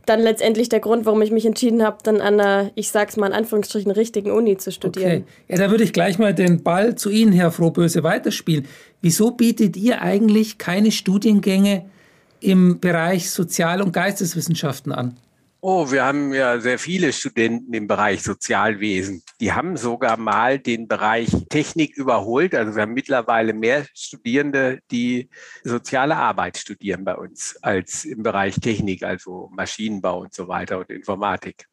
dann 0.05 0.21
letztendlich 0.21 0.69
der 0.69 0.79
Grund, 0.79 1.05
warum 1.05 1.21
ich 1.21 1.31
mich 1.31 1.45
entschieden 1.45 1.83
habe, 1.83 1.97
dann 2.03 2.19
an 2.19 2.39
einer, 2.39 2.71
ich 2.75 2.89
sag's 2.89 3.15
mal 3.15 3.27
in 3.27 3.33
Anführungsstrichen, 3.33 3.91
richtigen 3.91 4.31
Uni 4.31 4.57
zu 4.57 4.71
studieren. 4.71 5.23
Okay. 5.23 5.23
Ja, 5.47 5.57
da 5.57 5.71
würde 5.71 5.83
ich 5.83 5.93
gleich 5.93 6.17
mal 6.17 6.33
den 6.33 6.63
Ball 6.63 6.95
zu 6.95 7.09
Ihnen, 7.09 7.31
Herr 7.31 7.51
Frohböse, 7.51 8.03
weiterspielen. 8.03 8.65
Wieso 9.01 9.31
bietet 9.31 9.77
ihr 9.77 10.01
eigentlich 10.01 10.57
keine 10.57 10.91
Studiengänge 10.91 11.85
im 12.41 12.79
Bereich 12.79 13.29
Sozial- 13.29 13.81
und 13.81 13.93
Geisteswissenschaften 13.93 14.91
an? 14.91 15.15
Oh, 15.61 15.91
wir 15.91 16.05
haben 16.05 16.33
ja 16.33 16.57
sehr 16.61 16.79
viele 16.79 17.11
Studenten 17.11 17.73
im 17.73 17.85
Bereich 17.85 18.23
Sozialwesen. 18.23 19.23
Die 19.41 19.51
haben 19.51 19.75
sogar 19.75 20.15
mal 20.15 20.57
den 20.57 20.87
Bereich 20.87 21.31
Technik 21.49 21.97
überholt. 21.97 22.55
Also 22.55 22.75
wir 22.75 22.83
haben 22.83 22.93
mittlerweile 22.93 23.53
mehr 23.53 23.85
Studierende, 23.93 24.79
die 24.89 25.29
soziale 25.65 26.15
Arbeit 26.15 26.57
studieren 26.57 27.03
bei 27.03 27.15
uns, 27.15 27.57
als 27.61 28.05
im 28.05 28.23
Bereich 28.23 28.55
Technik, 28.55 29.03
also 29.03 29.49
Maschinenbau 29.51 30.21
und 30.21 30.33
so 30.33 30.47
weiter 30.47 30.79
und 30.79 30.89
Informatik. 30.91 31.65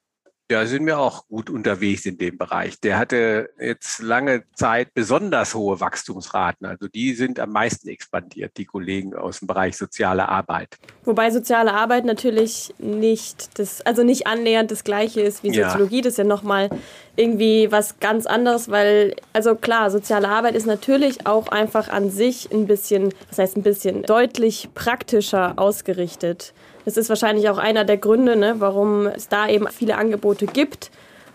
Da 0.49 0.65
sind 0.65 0.87
wir 0.87 1.01
auch 1.01 1.27
gut 1.27 1.51
unterwegs 1.51 2.07
in 2.07 2.19
dem 2.19 2.39
Bereich. 2.39 2.79
Der 2.81 2.99
hatte 2.99 3.51
jetzt 3.59 4.01
lange 4.01 4.45
Zeit 4.55 4.95
besonders 4.95 5.57
hohe 5.57 5.81
Wachstumsraten. 5.81 6.67
Also 6.69 6.87
die 6.87 7.15
sind 7.15 7.41
am 7.41 7.51
meisten 7.51 7.89
expandiert, 7.89 8.53
die 8.57 8.65
Kollegen 8.65 9.15
aus 9.15 9.41
dem 9.41 9.49
Bereich 9.49 9.77
soziale 9.77 10.29
Arbeit. 10.29 10.77
Wobei 11.05 11.31
soziale 11.33 11.73
Arbeit 11.73 12.05
natürlich 12.05 12.73
nicht 12.79 13.59
das, 13.59 13.81
also 13.81 14.05
nicht 14.05 14.29
annähernd 14.29 14.71
das 14.71 14.85
gleiche 14.85 15.21
ist 15.21 15.43
wie 15.43 15.49
Soziologie. 15.49 15.97
Ja. 15.97 16.03
Das 16.03 16.13
ist 16.13 16.19
ja 16.19 16.25
nochmal 16.25 16.71
irgendwie 17.17 17.73
was 17.73 17.99
ganz 17.99 18.27
anderes, 18.27 18.71
weil, 18.71 19.17
also 19.33 19.57
klar, 19.57 19.91
soziale 19.91 20.29
Arbeit 20.29 20.55
ist 20.55 20.67
natürlich 20.67 21.27
auch 21.27 21.49
einfach 21.49 21.89
an 21.89 22.11
sich 22.11 22.53
ein 22.53 22.69
bisschen, 22.69 23.13
das 23.31 23.39
heißt 23.39 23.57
ein 23.57 23.63
bisschen 23.63 24.05
deutlich 24.05 24.69
praktischer 24.75 25.55
ausgerichtet. 25.57 26.55
Das 26.87 26.97
ist 26.97 27.09
wahrscheinlich 27.09 27.49
auch 27.49 27.59
einer 27.59 27.85
der 27.85 27.97
Gründe, 27.97 28.37
ne, 28.37 28.55
warum 28.59 29.09
es 29.09 29.29
da 29.29 29.49
eben 29.49 29.67
viele 29.69 29.97
Angebote 29.97 30.47
gibt 30.47 30.93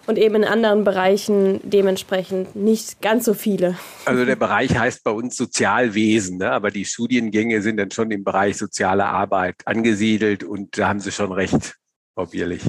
und 0.08 0.18
eben 0.18 0.36
in 0.36 0.46
anderen 0.46 0.86
Bereichen 0.86 1.60
dementsprechend 1.64 2.56
nicht 2.56 3.02
ganz 3.02 3.26
so 3.26 3.34
viele. 3.34 3.78
Also 4.06 4.24
der 4.24 4.36
Bereich 4.38 4.78
heißt 4.78 5.04
bei 5.04 5.12
uns 5.12 5.36
Sozialwesen, 5.36 6.38
ne? 6.38 6.52
aber 6.54 6.72
die 6.72 6.86
Studiengänge 6.86 7.62
sind 7.62 7.76
dann 7.78 7.92
schon 7.92 8.12
im 8.12 8.24
Bereich 8.24 8.58
soziale 8.58 9.06
Arbeit 9.06 9.56
angesiedelt 9.66 10.46
und 10.46 10.78
da 10.78 10.88
haben 10.88 11.02
Sie 11.02 11.12
schon 11.12 11.34
recht, 11.34 11.76
Frau 12.16 12.26
Bierlich. 12.28 12.62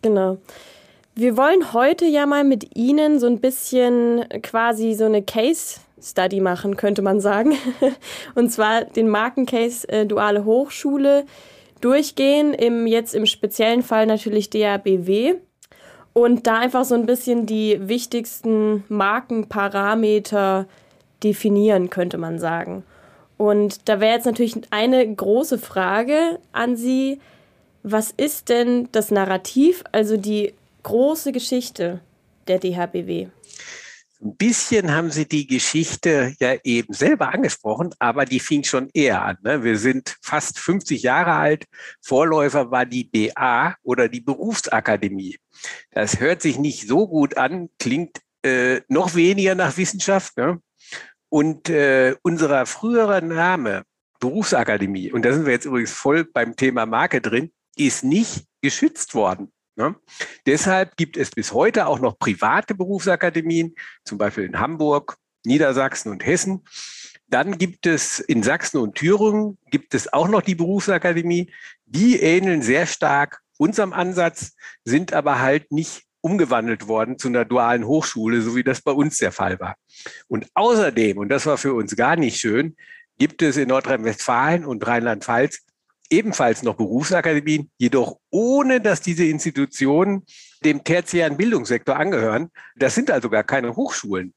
Genau. 0.00 0.38
Wir 1.14 1.36
wollen 1.36 1.74
heute 1.74 2.06
ja 2.06 2.24
mal 2.24 2.44
mit 2.44 2.74
Ihnen 2.74 3.20
so 3.20 3.26
ein 3.26 3.40
bisschen 3.40 4.24
quasi 4.42 4.94
so 4.94 5.04
eine 5.04 5.22
Case 5.22 5.78
Study 6.02 6.40
machen, 6.40 6.78
könnte 6.78 7.02
man 7.02 7.20
sagen. 7.20 7.52
Und 8.34 8.50
zwar 8.50 8.84
den 8.86 9.10
Markencase 9.10 9.86
äh, 9.90 10.06
Duale 10.06 10.46
Hochschule 10.46 11.26
durchgehen, 11.80 12.54
im, 12.54 12.86
jetzt 12.86 13.14
im 13.14 13.26
speziellen 13.26 13.82
Fall 13.82 14.06
natürlich 14.06 14.50
DABW. 14.50 15.34
Und 16.12 16.46
da 16.46 16.58
einfach 16.58 16.84
so 16.84 16.94
ein 16.94 17.06
bisschen 17.06 17.46
die 17.46 17.78
wichtigsten 17.88 18.84
Markenparameter 18.88 20.66
definieren, 21.22 21.90
könnte 21.90 22.18
man 22.18 22.38
sagen. 22.38 22.84
Und 23.36 23.88
da 23.88 24.00
wäre 24.00 24.14
jetzt 24.14 24.26
natürlich 24.26 24.54
eine 24.70 25.14
große 25.14 25.58
Frage 25.58 26.38
an 26.52 26.76
Sie. 26.76 27.20
Was 27.82 28.10
ist 28.10 28.48
denn 28.50 28.88
das 28.92 29.10
Narrativ, 29.10 29.82
also 29.92 30.16
die 30.16 30.52
große 30.82 31.32
Geschichte 31.32 32.00
der 32.48 32.58
DHBW? 32.58 33.28
Ein 34.22 34.36
bisschen 34.36 34.94
haben 34.94 35.10
Sie 35.10 35.26
die 35.26 35.46
Geschichte 35.46 36.34
ja 36.40 36.54
eben 36.62 36.92
selber 36.92 37.32
angesprochen, 37.32 37.94
aber 37.98 38.26
die 38.26 38.40
fing 38.40 38.64
schon 38.64 38.90
eher 38.92 39.22
an. 39.22 39.38
Ne? 39.42 39.64
Wir 39.64 39.78
sind 39.78 40.16
fast 40.20 40.58
50 40.58 41.02
Jahre 41.02 41.32
alt. 41.32 41.64
Vorläufer 42.02 42.70
war 42.70 42.84
die 42.84 43.04
BA 43.04 43.76
oder 43.82 44.08
die 44.10 44.20
Berufsakademie. 44.20 45.38
Das 45.92 46.20
hört 46.20 46.42
sich 46.42 46.58
nicht 46.58 46.86
so 46.86 47.08
gut 47.08 47.38
an, 47.38 47.70
klingt 47.78 48.18
äh, 48.42 48.82
noch 48.88 49.14
weniger 49.14 49.54
nach 49.54 49.78
Wissenschaft. 49.78 50.36
Ne? 50.36 50.60
Und 51.30 51.70
äh, 51.70 52.14
unser 52.20 52.66
früherer 52.66 53.22
Name, 53.22 53.84
Berufsakademie, 54.18 55.12
und 55.12 55.24
da 55.24 55.32
sind 55.32 55.46
wir 55.46 55.52
jetzt 55.52 55.64
übrigens 55.64 55.92
voll 55.92 56.24
beim 56.24 56.56
Thema 56.56 56.84
Marke 56.84 57.22
drin, 57.22 57.52
ist 57.74 58.04
nicht 58.04 58.44
geschützt 58.60 59.14
worden. 59.14 59.50
Ne? 59.76 59.94
Deshalb 60.46 60.96
gibt 60.96 61.16
es 61.16 61.30
bis 61.30 61.52
heute 61.52 61.86
auch 61.86 62.00
noch 62.00 62.18
private 62.18 62.74
Berufsakademien, 62.74 63.74
zum 64.04 64.18
Beispiel 64.18 64.44
in 64.44 64.58
Hamburg, 64.58 65.16
Niedersachsen 65.44 66.10
und 66.10 66.24
Hessen. 66.24 66.64
Dann 67.28 67.58
gibt 67.58 67.86
es 67.86 68.18
in 68.18 68.42
Sachsen 68.42 68.78
und 68.78 68.96
Thüringen 68.96 69.56
gibt 69.70 69.94
es 69.94 70.12
auch 70.12 70.28
noch 70.28 70.42
die 70.42 70.56
Berufsakademie. 70.56 71.52
Die 71.86 72.20
ähneln 72.20 72.62
sehr 72.62 72.86
stark 72.86 73.40
unserem 73.60 73.92
Ansatz, 73.92 74.54
sind 74.84 75.12
aber 75.12 75.40
halt 75.40 75.70
nicht 75.70 76.04
umgewandelt 76.22 76.88
worden 76.88 77.18
zu 77.18 77.28
einer 77.28 77.44
dualen 77.44 77.86
Hochschule, 77.86 78.40
so 78.40 78.56
wie 78.56 78.64
das 78.64 78.80
bei 78.80 78.92
uns 78.92 79.18
der 79.18 79.32
Fall 79.32 79.60
war. 79.60 79.76
Und 80.28 80.46
außerdem, 80.54 81.18
und 81.18 81.28
das 81.28 81.46
war 81.46 81.58
für 81.58 81.74
uns 81.74 81.94
gar 81.94 82.16
nicht 82.16 82.38
schön, 82.38 82.76
gibt 83.18 83.42
es 83.42 83.58
in 83.58 83.68
Nordrhein-Westfalen 83.68 84.64
und 84.64 84.86
Rheinland-Pfalz 84.86 85.60
ebenfalls 86.10 86.62
noch 86.62 86.74
Berufsakademien, 86.74 87.70
jedoch 87.78 88.18
ohne 88.30 88.80
dass 88.80 89.00
diese 89.00 89.24
Institutionen 89.24 90.24
dem 90.64 90.84
tertiären 90.84 91.36
Bildungssektor 91.36 91.96
angehören. 91.96 92.50
Das 92.76 92.94
sind 92.94 93.10
also 93.10 93.30
gar 93.30 93.44
keine 93.44 93.76
Hochschulen. 93.76 94.34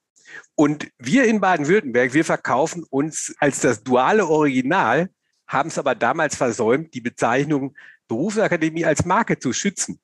Und 0.56 0.88
wir 0.98 1.26
in 1.26 1.42
Baden-Württemberg, 1.42 2.14
wir 2.14 2.26
verkaufen 2.26 2.84
uns 2.90 3.36
als 3.40 3.60
das 3.60 3.84
duale 3.84 4.28
Original, 4.28 5.10
haben 5.48 5.70
es 5.70 5.78
aber 5.78 5.96
damals 5.96 6.36
versäumt, 6.36 6.94
die 6.94 7.02
Bezeichnung 7.02 7.76
Berufsakademie 8.08 8.86
als 8.86 9.06
Marke 9.06 9.40
zu 9.40 9.54
schützen. 9.54 10.00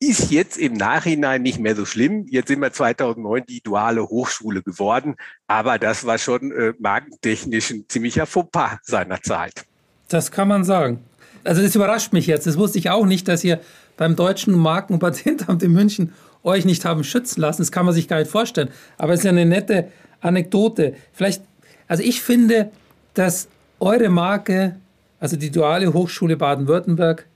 Ist 0.00 0.30
jetzt 0.30 0.56
im 0.58 0.74
Nachhinein 0.74 1.42
nicht 1.42 1.58
mehr 1.58 1.74
so 1.74 1.84
schlimm. 1.84 2.26
Jetzt 2.28 2.48
sind 2.48 2.60
wir 2.60 2.72
2009 2.72 3.46
die 3.46 3.60
duale 3.60 4.08
Hochschule 4.08 4.62
geworden. 4.62 5.16
Aber 5.48 5.78
das 5.78 6.06
war 6.06 6.18
schon 6.18 6.52
äh, 6.52 6.74
markentechnisch 6.78 7.70
ein 7.70 7.88
ziemlicher 7.88 8.26
Fauxpas 8.26 8.78
seiner 8.84 9.20
Zeit. 9.20 9.67
Das 10.08 10.30
kann 10.30 10.48
man 10.48 10.64
sagen. 10.64 11.00
Also 11.44 11.62
das 11.62 11.74
überrascht 11.74 12.12
mich 12.12 12.26
jetzt. 12.26 12.46
Das 12.46 12.58
wusste 12.58 12.78
ich 12.78 12.90
auch 12.90 13.06
nicht, 13.06 13.28
dass 13.28 13.44
ihr 13.44 13.60
beim 13.96 14.16
Deutschen 14.16 14.54
Marken- 14.54 14.94
und 14.94 14.98
Patentamt 14.98 15.62
in 15.62 15.72
München 15.72 16.12
euch 16.42 16.64
nicht 16.64 16.84
haben 16.84 17.04
schützen 17.04 17.40
lassen. 17.40 17.62
Das 17.62 17.72
kann 17.72 17.84
man 17.84 17.94
sich 17.94 18.08
gar 18.08 18.18
nicht 18.18 18.30
vorstellen. 18.30 18.70
Aber 18.96 19.12
es 19.12 19.20
ist 19.20 19.24
ja 19.24 19.30
eine 19.30 19.46
nette 19.46 19.88
Anekdote. 20.20 20.94
Vielleicht, 21.12 21.42
also 21.86 22.02
ich 22.02 22.22
finde, 22.22 22.70
dass 23.14 23.48
eure 23.80 24.08
Marke, 24.08 24.76
also 25.20 25.36
die 25.36 25.50
Duale 25.50 25.92
Hochschule 25.92 26.36
Baden-Württemberg, 26.36 27.26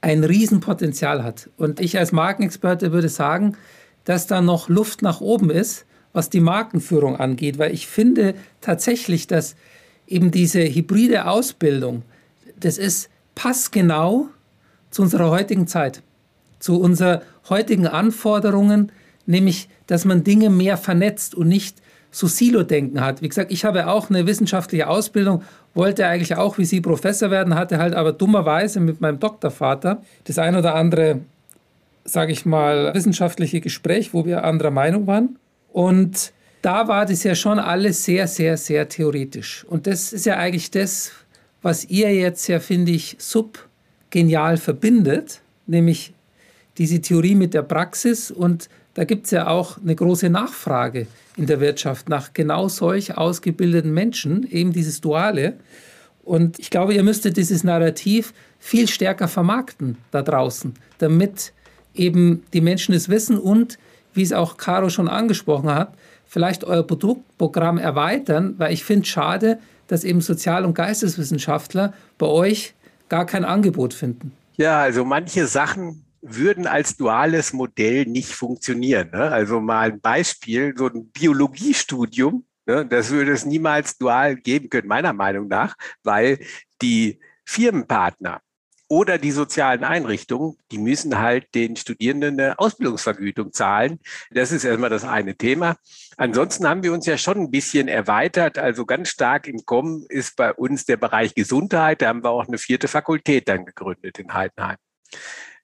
ein 0.00 0.24
Riesenpotenzial 0.24 1.22
hat. 1.22 1.48
Und 1.56 1.80
ich 1.80 1.98
als 1.98 2.12
Markenexperte 2.12 2.92
würde 2.92 3.08
sagen, 3.08 3.56
dass 4.04 4.26
da 4.26 4.40
noch 4.40 4.68
Luft 4.68 5.02
nach 5.02 5.20
oben 5.20 5.50
ist, 5.50 5.86
was 6.12 6.28
die 6.28 6.40
Markenführung 6.40 7.16
angeht, 7.16 7.58
weil 7.58 7.72
ich 7.72 7.86
finde 7.86 8.34
tatsächlich, 8.60 9.26
dass 9.26 9.54
eben 10.12 10.30
diese 10.30 10.62
hybride 10.62 11.26
Ausbildung, 11.26 12.02
das 12.58 12.78
ist 12.78 13.08
passgenau 13.34 14.28
zu 14.90 15.02
unserer 15.02 15.30
heutigen 15.30 15.66
Zeit, 15.66 16.02
zu 16.58 16.80
unseren 16.80 17.22
heutigen 17.48 17.86
Anforderungen, 17.86 18.92
nämlich, 19.26 19.68
dass 19.86 20.04
man 20.04 20.22
Dinge 20.22 20.50
mehr 20.50 20.76
vernetzt 20.76 21.34
und 21.34 21.48
nicht 21.48 21.78
so 22.10 22.26
Silo-Denken 22.26 23.00
hat. 23.00 23.22
Wie 23.22 23.28
gesagt, 23.28 23.50
ich 23.50 23.64
habe 23.64 23.88
auch 23.88 24.10
eine 24.10 24.26
wissenschaftliche 24.26 24.86
Ausbildung, 24.86 25.42
wollte 25.74 26.06
eigentlich 26.06 26.36
auch 26.36 26.58
wie 26.58 26.66
Sie 26.66 26.82
Professor 26.82 27.30
werden, 27.30 27.54
hatte 27.54 27.78
halt 27.78 27.94
aber 27.94 28.12
dummerweise 28.12 28.80
mit 28.80 29.00
meinem 29.00 29.18
Doktorvater 29.18 30.02
das 30.24 30.38
ein 30.38 30.54
oder 30.54 30.74
andere, 30.74 31.20
sage 32.04 32.32
ich 32.32 32.44
mal, 32.44 32.94
wissenschaftliche 32.94 33.62
Gespräch, 33.62 34.12
wo 34.12 34.26
wir 34.26 34.44
anderer 34.44 34.70
Meinung 34.70 35.06
waren. 35.06 35.38
Und 35.72 36.32
da 36.62 36.86
war 36.86 37.04
das 37.04 37.24
ja 37.24 37.34
schon 37.34 37.58
alles 37.58 38.04
sehr, 38.04 38.28
sehr, 38.28 38.56
sehr 38.56 38.88
theoretisch. 38.88 39.64
Und 39.68 39.86
das 39.86 40.12
ist 40.12 40.26
ja 40.26 40.36
eigentlich 40.36 40.70
das, 40.70 41.10
was 41.60 41.84
ihr 41.84 42.14
jetzt 42.14 42.46
ja, 42.46 42.60
finde 42.60 42.92
ich, 42.92 43.16
subgenial 43.18 44.56
verbindet, 44.56 45.40
nämlich 45.66 46.14
diese 46.78 47.00
Theorie 47.00 47.34
mit 47.34 47.52
der 47.52 47.62
Praxis. 47.62 48.30
Und 48.30 48.68
da 48.94 49.04
gibt 49.04 49.26
es 49.26 49.32
ja 49.32 49.48
auch 49.48 49.78
eine 49.78 49.94
große 49.94 50.30
Nachfrage 50.30 51.08
in 51.36 51.46
der 51.46 51.60
Wirtschaft 51.60 52.08
nach 52.08 52.32
genau 52.32 52.68
solch 52.68 53.16
ausgebildeten 53.16 53.92
Menschen, 53.92 54.48
eben 54.48 54.72
dieses 54.72 55.00
Duale. 55.00 55.54
Und 56.22 56.60
ich 56.60 56.70
glaube, 56.70 56.94
ihr 56.94 57.02
müsstet 57.02 57.36
dieses 57.36 57.64
Narrativ 57.64 58.32
viel 58.60 58.86
stärker 58.86 59.26
vermarkten 59.26 59.96
da 60.12 60.22
draußen, 60.22 60.74
damit 60.98 61.52
eben 61.94 62.44
die 62.52 62.60
Menschen 62.60 62.94
es 62.94 63.08
wissen 63.08 63.38
und, 63.38 63.78
wie 64.14 64.22
es 64.22 64.32
auch 64.32 64.56
Caro 64.56 64.88
schon 64.88 65.08
angesprochen 65.08 65.70
hat, 65.70 65.94
vielleicht 66.32 66.64
euer 66.64 66.82
Produktprogramm 66.82 67.76
erweitern, 67.76 68.54
weil 68.56 68.72
ich 68.72 68.84
finde 68.84 69.06
schade, 69.06 69.58
dass 69.86 70.02
eben 70.02 70.22
Sozial- 70.22 70.64
und 70.64 70.72
Geisteswissenschaftler 70.72 71.92
bei 72.16 72.26
euch 72.26 72.72
gar 73.10 73.26
kein 73.26 73.44
Angebot 73.44 73.92
finden. 73.92 74.32
Ja, 74.56 74.80
also 74.80 75.04
manche 75.04 75.46
Sachen 75.46 76.06
würden 76.22 76.66
als 76.66 76.96
duales 76.96 77.52
Modell 77.52 78.06
nicht 78.06 78.30
funktionieren. 78.30 79.10
Ne? 79.12 79.30
Also 79.30 79.60
mal 79.60 79.92
ein 79.92 80.00
Beispiel, 80.00 80.72
so 80.74 80.86
ein 80.86 81.08
Biologiestudium, 81.08 82.46
ne? 82.64 82.86
das 82.86 83.10
würde 83.10 83.32
es 83.32 83.44
niemals 83.44 83.98
dual 83.98 84.36
geben 84.36 84.70
können, 84.70 84.88
meiner 84.88 85.12
Meinung 85.12 85.48
nach, 85.48 85.74
weil 86.02 86.38
die 86.80 87.20
Firmenpartner 87.44 88.40
oder 88.92 89.16
die 89.18 89.32
sozialen 89.32 89.84
Einrichtungen, 89.84 90.58
die 90.70 90.76
müssen 90.76 91.18
halt 91.18 91.54
den 91.54 91.76
Studierenden 91.76 92.38
eine 92.38 92.58
Ausbildungsvergütung 92.58 93.50
zahlen. 93.50 93.98
Das 94.30 94.52
ist 94.52 94.64
erstmal 94.64 94.90
das 94.90 95.04
eine 95.04 95.34
Thema. 95.34 95.76
Ansonsten 96.16 96.68
haben 96.68 96.82
wir 96.82 96.92
uns 96.92 97.06
ja 97.06 97.16
schon 97.16 97.38
ein 97.38 97.50
bisschen 97.50 97.88
erweitert. 97.88 98.58
Also 98.58 98.86
ganz 98.86 99.08
stark 99.08 99.46
im 99.46 99.64
Kommen 99.64 100.04
ist 100.08 100.36
bei 100.36 100.52
uns 100.52 100.84
der 100.84 100.96
Bereich 100.96 101.34
Gesundheit. 101.34 102.02
Da 102.02 102.08
haben 102.08 102.22
wir 102.22 102.30
auch 102.30 102.46
eine 102.46 102.58
vierte 102.58 102.88
Fakultät 102.88 103.48
dann 103.48 103.64
gegründet 103.64 104.18
in 104.18 104.32
Heidenheim. 104.32 104.76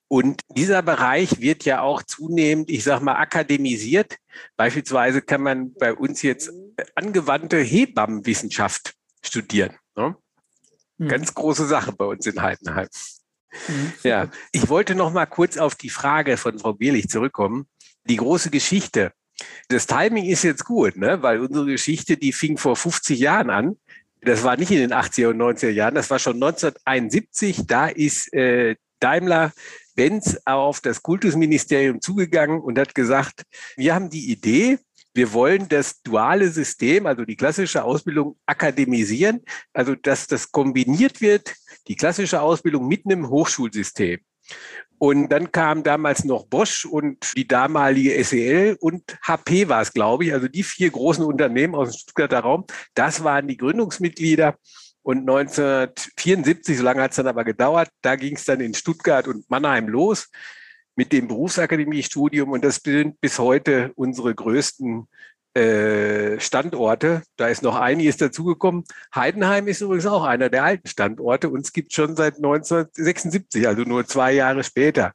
Und 0.09 0.40
dieser 0.57 0.81
Bereich 0.83 1.40
wird 1.40 1.67
ja 1.67 1.83
auch 1.83 2.02
zunehmend, 2.02 2.71
ich 2.71 2.83
sag 2.83 3.00
mal, 3.02 3.17
akademisiert. 3.17 4.17
Beispielsweise 4.57 5.21
kann 5.21 5.43
man 5.43 5.75
bei 5.75 5.93
uns 5.93 6.23
jetzt 6.23 6.50
angewandte 6.95 7.59
Hebammenwissenschaft 7.59 8.95
studieren. 9.23 9.76
Ne? 9.97 10.17
Hm. 10.99 11.09
Ganz 11.09 11.35
große 11.35 11.67
Sache 11.67 11.93
bei 11.93 12.07
uns 12.07 12.25
in 12.26 12.40
Heidenheim. 12.40 12.88
Mhm. 13.69 13.93
Ja, 14.02 14.31
ich 14.52 14.69
wollte 14.69 14.95
noch 14.95 15.12
mal 15.12 15.26
kurz 15.26 15.59
auf 15.59 15.75
die 15.75 15.90
Frage 15.90 16.37
von 16.37 16.59
Frau 16.59 16.73
Bierlich 16.73 17.09
zurückkommen. 17.09 17.69
Die 18.05 18.17
große 18.17 18.50
Geschichte. 18.50 19.12
Das 19.68 19.87
Timing 19.87 20.25
ist 20.25 20.42
jetzt 20.42 20.64
gut, 20.64 20.97
ne? 20.97 21.23
weil 21.23 21.40
unsere 21.40 21.66
Geschichte, 21.66 22.16
die 22.16 22.33
fing 22.33 22.57
vor 22.59 22.76
50 22.76 23.18
Jahren 23.18 23.50
an. 23.50 23.76
Das 24.21 24.42
war 24.42 24.57
nicht 24.57 24.71
in 24.71 24.78
den 24.78 24.92
80er 24.92 25.28
und 25.28 25.40
90er 25.40 25.71
Jahren, 25.71 25.95
das 25.95 26.11
war 26.11 26.18
schon 26.18 26.35
1971. 26.35 27.66
Da 27.66 27.87
ist 27.87 28.33
äh, 28.33 28.76
Daimler 28.99 29.52
Benz 29.95 30.38
auf 30.45 30.80
das 30.80 31.02
Kultusministerium 31.02 32.00
zugegangen 32.00 32.61
und 32.61 32.78
hat 32.78 32.95
gesagt, 32.95 33.42
wir 33.76 33.95
haben 33.95 34.11
die 34.11 34.30
Idee, 34.30 34.78
wir 35.14 35.33
wollen 35.33 35.68
das 35.68 36.00
duale 36.02 36.49
System, 36.49 37.07
also 37.07 37.25
die 37.25 37.37
klassische 37.37 37.83
Ausbildung 37.83 38.37
akademisieren, 38.47 39.40
also 39.73 39.97
dass 39.97 40.28
das 40.28 40.52
kombiniert 40.52 41.21
wird, 41.21 41.54
die 41.88 41.97
klassische 41.97 42.40
Ausbildung 42.40 42.87
mit 42.87 43.04
einem 43.04 43.28
Hochschulsystem. 43.28 44.21
Und 44.99 45.28
dann 45.28 45.52
kam 45.52 45.85
damals 45.85 46.25
noch 46.25 46.47
Bosch 46.47 46.85
und 46.85 47.37
die 47.37 47.47
damalige 47.47 48.23
SEL 48.25 48.76
und 48.81 49.17
HP 49.23 49.69
war 49.69 49.81
es, 49.81 49.93
glaube 49.93 50.25
ich. 50.25 50.33
Also 50.33 50.49
die 50.49 50.64
vier 50.64 50.90
großen 50.90 51.25
Unternehmen 51.25 51.76
aus 51.76 51.90
dem 51.90 51.99
Stuttgarter 51.99 52.40
Raum, 52.40 52.64
das 52.95 53.23
waren 53.23 53.47
die 53.47 53.57
Gründungsmitglieder. 53.57 54.57
Und 55.02 55.21
1974, 55.21 56.78
so 56.78 56.83
lange 56.83 57.02
hat 57.02 57.12
es 57.12 57.17
dann 57.17 57.28
aber 57.28 57.45
gedauert, 57.45 57.88
da 58.02 58.17
ging 58.17 58.35
es 58.35 58.45
dann 58.45 58.61
in 58.61 58.75
Stuttgart 58.75 59.28
und 59.28 59.49
Mannheim 59.49 59.88
los 59.88 60.28
mit 60.97 61.12
dem 61.12 61.28
Berufsakademiestudium. 61.28 62.50
Und 62.50 62.64
das 62.64 62.81
sind 62.85 63.21
bis 63.21 63.38
heute 63.38 63.93
unsere 63.95 64.35
größten 64.35 65.07
äh, 65.59 66.41
Standorte. 66.41 67.23
Da 67.37 67.49
ist 67.49 67.62
noch 67.62 67.77
einiges 67.77 68.17
dazugekommen. 68.17 68.85
Heidenheim 69.15 69.67
ist 69.69 69.81
übrigens 69.81 70.07
auch 70.07 70.25
einer 70.25 70.49
der 70.49 70.65
alten 70.65 70.88
Standorte. 70.88 71.49
und 71.50 71.61
es 71.61 71.73
gibt 71.73 71.93
schon 71.93 72.17
seit 72.17 72.37
1976, 72.37 73.67
also 73.67 73.83
nur 73.83 74.07
zwei 74.07 74.33
Jahre 74.33 74.62
später. 74.62 75.12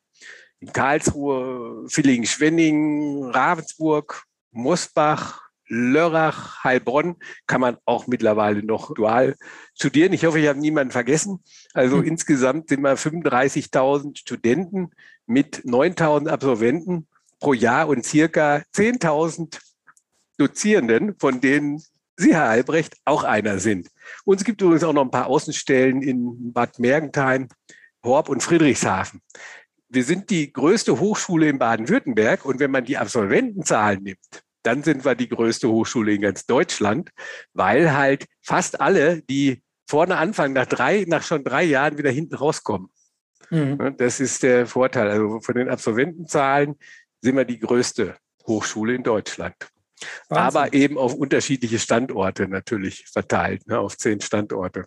In 0.59 0.71
Karlsruhe, 0.71 1.85
Villingen-Schwenning, 1.87 3.25
Ravensburg, 3.25 4.23
Mosbach, 4.51 5.41
Lörrach, 5.67 6.63
Heilbronn 6.63 7.15
kann 7.47 7.61
man 7.61 7.77
auch 7.85 8.07
mittlerweile 8.07 8.63
noch 8.63 8.93
dual 8.93 9.35
studieren. 9.73 10.13
Ich 10.13 10.25
hoffe, 10.25 10.39
ich 10.39 10.47
habe 10.47 10.59
niemanden 10.59 10.91
vergessen. 10.91 11.41
Also 11.73 11.97
mhm. 11.97 12.03
insgesamt 12.03 12.69
sind 12.69 12.81
wir 12.81 12.97
35.000 12.97 14.19
Studenten 14.19 14.91
mit 15.25 15.63
9.000 15.65 16.27
Absolventen 16.27 17.07
pro 17.39 17.53
Jahr 17.53 17.87
und 17.87 18.05
circa 18.05 18.61
10.000 18.75 19.59
Dozierenden, 20.37 21.15
von 21.19 21.41
denen 21.41 21.81
Sie, 22.15 22.33
Herr 22.33 22.49
Albrecht, 22.49 22.95
auch 23.05 23.23
einer 23.23 23.59
sind. 23.59 23.89
Und 24.23 24.37
es 24.37 24.43
gibt 24.43 24.61
übrigens 24.61 24.83
auch 24.83 24.93
noch 24.93 25.03
ein 25.03 25.11
paar 25.11 25.27
Außenstellen 25.27 26.01
in 26.01 26.53
Bad 26.53 26.77
Mergentheim, 26.79 27.47
Horb 28.03 28.29
und 28.29 28.43
Friedrichshafen. 28.43 29.21
Wir 29.89 30.03
sind 30.03 30.29
die 30.29 30.51
größte 30.51 30.99
Hochschule 30.99 31.49
in 31.49 31.59
Baden-Württemberg 31.59 32.45
und 32.45 32.59
wenn 32.59 32.71
man 32.71 32.85
die 32.85 32.97
Absolventenzahlen 32.97 34.03
nimmt, 34.03 34.43
dann 34.63 34.83
sind 34.83 35.05
wir 35.05 35.15
die 35.15 35.29
größte 35.29 35.69
Hochschule 35.69 36.13
in 36.13 36.21
ganz 36.21 36.45
Deutschland, 36.45 37.09
weil 37.53 37.93
halt 37.93 38.25
fast 38.41 38.79
alle, 38.79 39.21
die 39.23 39.61
vorne 39.87 40.17
anfangen, 40.17 40.53
nach 40.53 40.65
drei, 40.65 41.05
nach 41.07 41.23
schon 41.23 41.43
drei 41.43 41.63
Jahren 41.63 41.97
wieder 41.97 42.11
hinten 42.11 42.35
rauskommen. 42.35 42.89
Mhm. 43.49 43.95
Das 43.97 44.19
ist 44.19 44.43
der 44.43 44.65
Vorteil. 44.65 45.09
Also 45.09 45.39
von 45.41 45.55
den 45.55 45.69
Absolventenzahlen 45.69 46.75
sind 47.21 47.35
wir 47.35 47.45
die 47.45 47.59
größte 47.59 48.15
Hochschule 48.47 48.95
in 48.95 49.03
Deutschland. 49.03 49.55
Wahnsinn. 50.29 50.61
aber 50.61 50.73
eben 50.73 50.97
auf 50.97 51.13
unterschiedliche 51.13 51.79
Standorte 51.79 52.47
natürlich 52.47 53.05
verteilt, 53.11 53.67
ne, 53.67 53.79
auf 53.79 53.97
zehn 53.97 54.21
Standorte. 54.21 54.85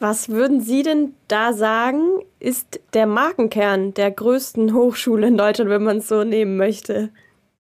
Was 0.00 0.28
würden 0.28 0.60
Sie 0.60 0.82
denn 0.82 1.14
da 1.28 1.52
sagen, 1.52 2.20
ist 2.40 2.80
der 2.92 3.06
Markenkern 3.06 3.94
der 3.94 4.10
größten 4.10 4.74
Hochschule 4.74 5.28
in 5.28 5.38
Deutschland, 5.38 5.70
wenn 5.70 5.84
man 5.84 5.98
es 5.98 6.08
so 6.08 6.24
nehmen 6.24 6.56
möchte? 6.56 7.10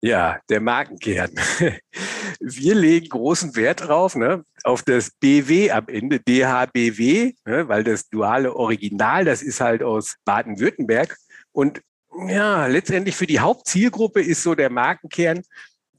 Ja, 0.00 0.40
der 0.48 0.60
Markenkern. 0.60 1.30
Wir 2.40 2.74
legen 2.74 3.08
großen 3.08 3.54
Wert 3.54 3.86
drauf, 3.86 4.16
ne, 4.16 4.44
auf 4.64 4.82
das 4.82 5.12
BW 5.20 5.70
am 5.70 5.86
Ende, 5.86 6.18
DHBW, 6.18 7.34
ne, 7.44 7.68
weil 7.68 7.84
das 7.84 8.08
duale 8.08 8.56
Original, 8.56 9.24
das 9.24 9.42
ist 9.42 9.60
halt 9.60 9.82
aus 9.82 10.16
Baden-Württemberg. 10.24 11.16
Und 11.52 11.80
ja, 12.26 12.66
letztendlich 12.66 13.14
für 13.14 13.26
die 13.26 13.38
Hauptzielgruppe 13.38 14.20
ist 14.20 14.42
so 14.42 14.54
der 14.54 14.70
Markenkern 14.70 15.42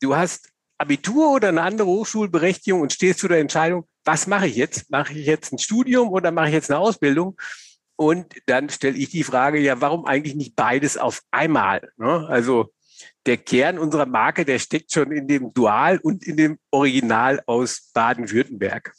du 0.03 0.15
hast 0.15 0.49
Abitur 0.77 1.31
oder 1.31 1.49
eine 1.49 1.61
andere 1.61 1.87
Hochschulberechtigung 1.87 2.81
und 2.81 2.91
stehst 2.91 3.19
zu 3.19 3.27
der 3.27 3.39
Entscheidung, 3.39 3.87
was 4.03 4.27
mache 4.27 4.47
ich 4.47 4.55
jetzt? 4.55 4.91
Mache 4.91 5.13
ich 5.13 5.25
jetzt 5.25 5.53
ein 5.53 5.59
Studium 5.59 6.09
oder 6.09 6.31
mache 6.31 6.47
ich 6.47 6.53
jetzt 6.53 6.69
eine 6.69 6.79
Ausbildung? 6.79 7.37
Und 7.95 8.33
dann 8.47 8.69
stelle 8.69 8.97
ich 8.97 9.09
die 9.09 9.23
Frage, 9.23 9.59
ja, 9.59 9.79
warum 9.79 10.05
eigentlich 10.05 10.35
nicht 10.35 10.55
beides 10.55 10.97
auf 10.97 11.21
einmal? 11.31 11.91
Ne? 11.97 12.27
Also 12.27 12.73
der 13.25 13.37
Kern 13.37 13.79
unserer 13.79 14.05
Marke, 14.05 14.43
der 14.43 14.59
steckt 14.59 14.91
schon 14.91 15.11
in 15.11 15.27
dem 15.27 15.53
Dual 15.53 15.99
und 15.99 16.25
in 16.25 16.35
dem 16.35 16.59
Original 16.71 17.41
aus 17.45 17.91
Baden-Württemberg. 17.93 18.93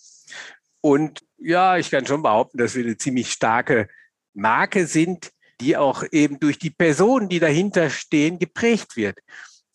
Und 0.80 1.22
ja, 1.36 1.76
ich 1.76 1.90
kann 1.90 2.06
schon 2.06 2.22
behaupten, 2.22 2.58
dass 2.58 2.74
wir 2.74 2.84
eine 2.84 2.96
ziemlich 2.96 3.30
starke 3.30 3.88
Marke 4.32 4.86
sind, 4.86 5.32
die 5.60 5.76
auch 5.76 6.04
eben 6.12 6.40
durch 6.40 6.58
die 6.58 6.70
Personen, 6.70 7.28
die 7.28 7.40
dahinter 7.40 7.90
stehen, 7.90 8.38
geprägt 8.38 8.96
wird 8.96 9.18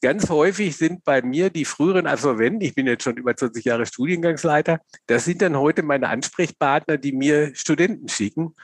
ganz 0.01 0.29
häufig 0.29 0.77
sind 0.77 1.03
bei 1.03 1.21
mir 1.21 1.49
die 1.49 1.65
früheren 1.65 2.07
Absolventen, 2.07 2.62
ich 2.62 2.75
bin 2.75 2.88
jetzt 2.88 3.03
schon 3.03 3.17
über 3.17 3.35
20 3.35 3.65
Jahre 3.65 3.85
Studiengangsleiter, 3.85 4.79
das 5.07 5.25
sind 5.25 5.41
dann 5.41 5.57
heute 5.57 5.83
meine 5.83 6.09
Ansprechpartner, 6.09 6.97
die 6.97 7.12
mir 7.12 7.53
Studenten 7.55 8.07
schicken. 8.07 8.55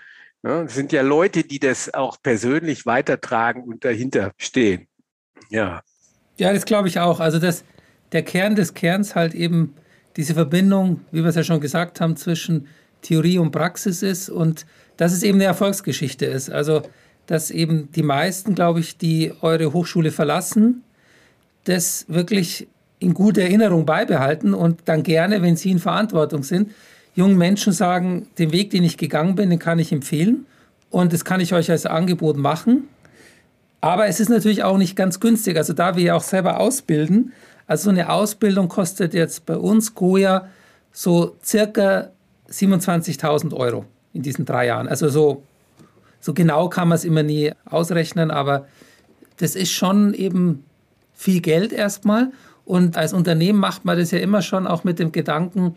Ja, 0.43 0.63
das 0.63 0.75
sind 0.75 0.91
ja 0.91 1.01
Leute, 1.01 1.43
die 1.43 1.59
das 1.59 1.93
auch 1.93 2.17
persönlich 2.21 2.85
weitertragen 2.85 3.63
und 3.63 3.83
dahinter 3.83 4.31
stehen. 4.37 4.87
Ja. 5.49 5.81
Ja, 6.37 6.53
das 6.53 6.65
glaube 6.65 6.87
ich 6.87 6.99
auch. 6.99 7.19
Also 7.19 7.39
das, 7.39 7.63
der 8.11 8.23
Kern 8.23 8.55
des 8.55 8.73
Kerns 8.73 9.15
halt 9.15 9.33
eben 9.33 9.73
diese 10.17 10.33
Verbindung, 10.33 11.01
wie 11.11 11.21
wir 11.21 11.29
es 11.29 11.35
ja 11.35 11.43
schon 11.43 11.61
gesagt 11.61 11.99
haben, 11.99 12.15
zwischen 12.15 12.67
Theorie 13.01 13.37
und 13.37 13.51
Praxis 13.51 14.01
ist 14.03 14.29
und 14.29 14.65
dass 14.97 15.13
es 15.13 15.23
eben 15.23 15.37
eine 15.37 15.45
Erfolgsgeschichte 15.45 16.25
ist. 16.25 16.49
Also 16.49 16.83
dass 17.25 17.51
eben 17.51 17.91
die 17.91 18.03
meisten, 18.03 18.55
glaube 18.55 18.79
ich, 18.79 18.97
die 18.97 19.33
eure 19.41 19.73
Hochschule 19.73 20.11
verlassen, 20.11 20.83
das 21.65 22.05
wirklich 22.07 22.67
in 22.99 23.13
guter 23.13 23.41
Erinnerung 23.41 23.85
beibehalten 23.85 24.53
und 24.53 24.81
dann 24.85 25.03
gerne, 25.03 25.41
wenn 25.41 25.55
Sie 25.55 25.71
in 25.71 25.79
Verantwortung 25.79 26.43
sind, 26.43 26.71
jungen 27.13 27.37
Menschen 27.37 27.73
sagen, 27.73 28.27
den 28.37 28.51
Weg, 28.51 28.71
den 28.71 28.83
ich 28.83 28.97
gegangen 28.97 29.35
bin, 29.35 29.49
den 29.49 29.59
kann 29.59 29.79
ich 29.79 29.91
empfehlen 29.91 30.45
und 30.89 31.13
das 31.13 31.25
kann 31.25 31.41
ich 31.41 31.53
euch 31.53 31.69
als 31.69 31.85
Angebot 31.85 32.37
machen. 32.37 32.87
Aber 33.81 34.07
es 34.07 34.19
ist 34.19 34.29
natürlich 34.29 34.63
auch 34.63 34.77
nicht 34.77 34.95
ganz 34.95 35.19
günstig. 35.19 35.57
Also 35.57 35.73
da 35.73 35.95
wir 35.95 36.03
ja 36.03 36.15
auch 36.15 36.23
selber 36.23 36.59
ausbilden, 36.59 37.33
also 37.67 37.85
so 37.85 37.89
eine 37.89 38.09
Ausbildung 38.09 38.67
kostet 38.67 39.13
jetzt 39.13 39.45
bei 39.45 39.57
uns 39.57 39.93
Goya 39.93 40.47
so 40.91 41.35
circa 41.43 42.09
27.000 42.49 43.53
Euro 43.53 43.85
in 44.13 44.21
diesen 44.21 44.45
drei 44.45 44.67
Jahren. 44.67 44.87
Also 44.87 45.09
so, 45.09 45.43
so 46.19 46.33
genau 46.33 46.69
kann 46.69 46.87
man 46.87 46.95
es 46.95 47.03
immer 47.03 47.23
nie 47.23 47.51
ausrechnen, 47.65 48.31
aber 48.31 48.67
das 49.37 49.55
ist 49.55 49.71
schon 49.71 50.13
eben 50.13 50.63
viel 51.15 51.41
Geld 51.41 51.73
erstmal. 51.73 52.31
Und 52.65 52.97
als 52.97 53.13
Unternehmen 53.13 53.59
macht 53.59 53.85
man 53.85 53.97
das 53.97 54.11
ja 54.11 54.19
immer 54.19 54.41
schon 54.41 54.67
auch 54.67 54.83
mit 54.83 54.99
dem 54.99 55.11
Gedanken 55.11 55.75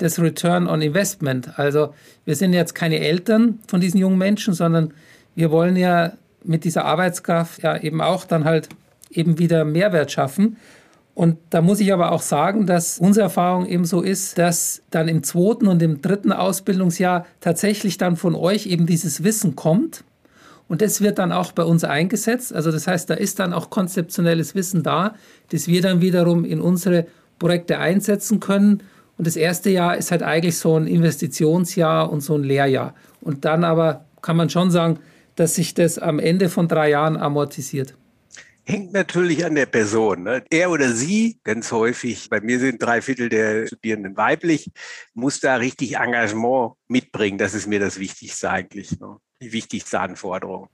des 0.00 0.20
Return 0.20 0.68
on 0.68 0.80
Investment. 0.80 1.58
Also 1.58 1.92
wir 2.24 2.36
sind 2.36 2.52
jetzt 2.52 2.74
keine 2.74 3.00
Eltern 3.00 3.58
von 3.66 3.80
diesen 3.80 3.98
jungen 3.98 4.18
Menschen, 4.18 4.54
sondern 4.54 4.94
wir 5.34 5.50
wollen 5.50 5.76
ja 5.76 6.12
mit 6.44 6.64
dieser 6.64 6.84
Arbeitskraft 6.84 7.62
ja 7.62 7.76
eben 7.76 8.00
auch 8.00 8.24
dann 8.24 8.44
halt 8.44 8.68
eben 9.10 9.38
wieder 9.38 9.64
Mehrwert 9.64 10.12
schaffen. 10.12 10.56
Und 11.14 11.36
da 11.50 11.62
muss 11.62 11.80
ich 11.80 11.92
aber 11.92 12.12
auch 12.12 12.22
sagen, 12.22 12.66
dass 12.66 13.00
unsere 13.00 13.24
Erfahrung 13.24 13.66
eben 13.66 13.84
so 13.84 14.02
ist, 14.02 14.38
dass 14.38 14.82
dann 14.90 15.08
im 15.08 15.24
zweiten 15.24 15.66
und 15.66 15.82
im 15.82 16.00
dritten 16.00 16.30
Ausbildungsjahr 16.30 17.26
tatsächlich 17.40 17.98
dann 17.98 18.16
von 18.16 18.36
euch 18.36 18.66
eben 18.66 18.86
dieses 18.86 19.24
Wissen 19.24 19.56
kommt 19.56 20.04
und 20.68 20.82
das 20.82 21.00
wird 21.00 21.18
dann 21.18 21.32
auch 21.32 21.52
bei 21.52 21.64
uns 21.64 21.82
eingesetzt. 21.82 22.54
Also 22.54 22.70
das 22.70 22.86
heißt, 22.86 23.08
da 23.08 23.14
ist 23.14 23.38
dann 23.38 23.52
auch 23.52 23.70
konzeptionelles 23.70 24.54
Wissen 24.54 24.82
da, 24.82 25.14
das 25.50 25.66
wir 25.66 25.80
dann 25.80 26.02
wiederum 26.02 26.44
in 26.44 26.60
unsere 26.60 27.06
Projekte 27.38 27.78
einsetzen 27.78 28.38
können. 28.38 28.82
Und 29.16 29.26
das 29.26 29.36
erste 29.36 29.70
Jahr 29.70 29.96
ist 29.96 30.10
halt 30.10 30.22
eigentlich 30.22 30.58
so 30.58 30.76
ein 30.76 30.86
Investitionsjahr 30.86 32.12
und 32.12 32.20
so 32.20 32.34
ein 32.36 32.44
Lehrjahr. 32.44 32.94
Und 33.20 33.44
dann 33.44 33.64
aber 33.64 34.04
kann 34.20 34.36
man 34.36 34.50
schon 34.50 34.70
sagen, 34.70 34.98
dass 35.36 35.54
sich 35.54 35.72
das 35.72 35.98
am 35.98 36.18
Ende 36.18 36.48
von 36.50 36.68
drei 36.68 36.90
Jahren 36.90 37.16
amortisiert. 37.16 37.94
Hängt 38.64 38.92
natürlich 38.92 39.46
an 39.46 39.54
der 39.54 39.64
Person. 39.64 40.24
Ne? 40.24 40.44
Er 40.50 40.70
oder 40.70 40.92
sie, 40.92 41.38
ganz 41.42 41.72
häufig, 41.72 42.28
bei 42.28 42.42
mir 42.42 42.58
sind 42.58 42.82
drei 42.82 43.00
Viertel 43.00 43.30
der 43.30 43.66
Studierenden 43.66 44.14
weiblich, 44.18 44.70
muss 45.14 45.40
da 45.40 45.56
richtig 45.56 45.96
Engagement 45.96 46.74
mitbringen. 46.86 47.38
Das 47.38 47.54
ist 47.54 47.66
mir 47.66 47.80
das 47.80 47.98
Wichtigste 47.98 48.50
eigentlich. 48.50 49.00
Ne? 49.00 49.16
Die 49.40 49.52
wichtigste 49.52 50.00
Anforderung. 50.00 50.68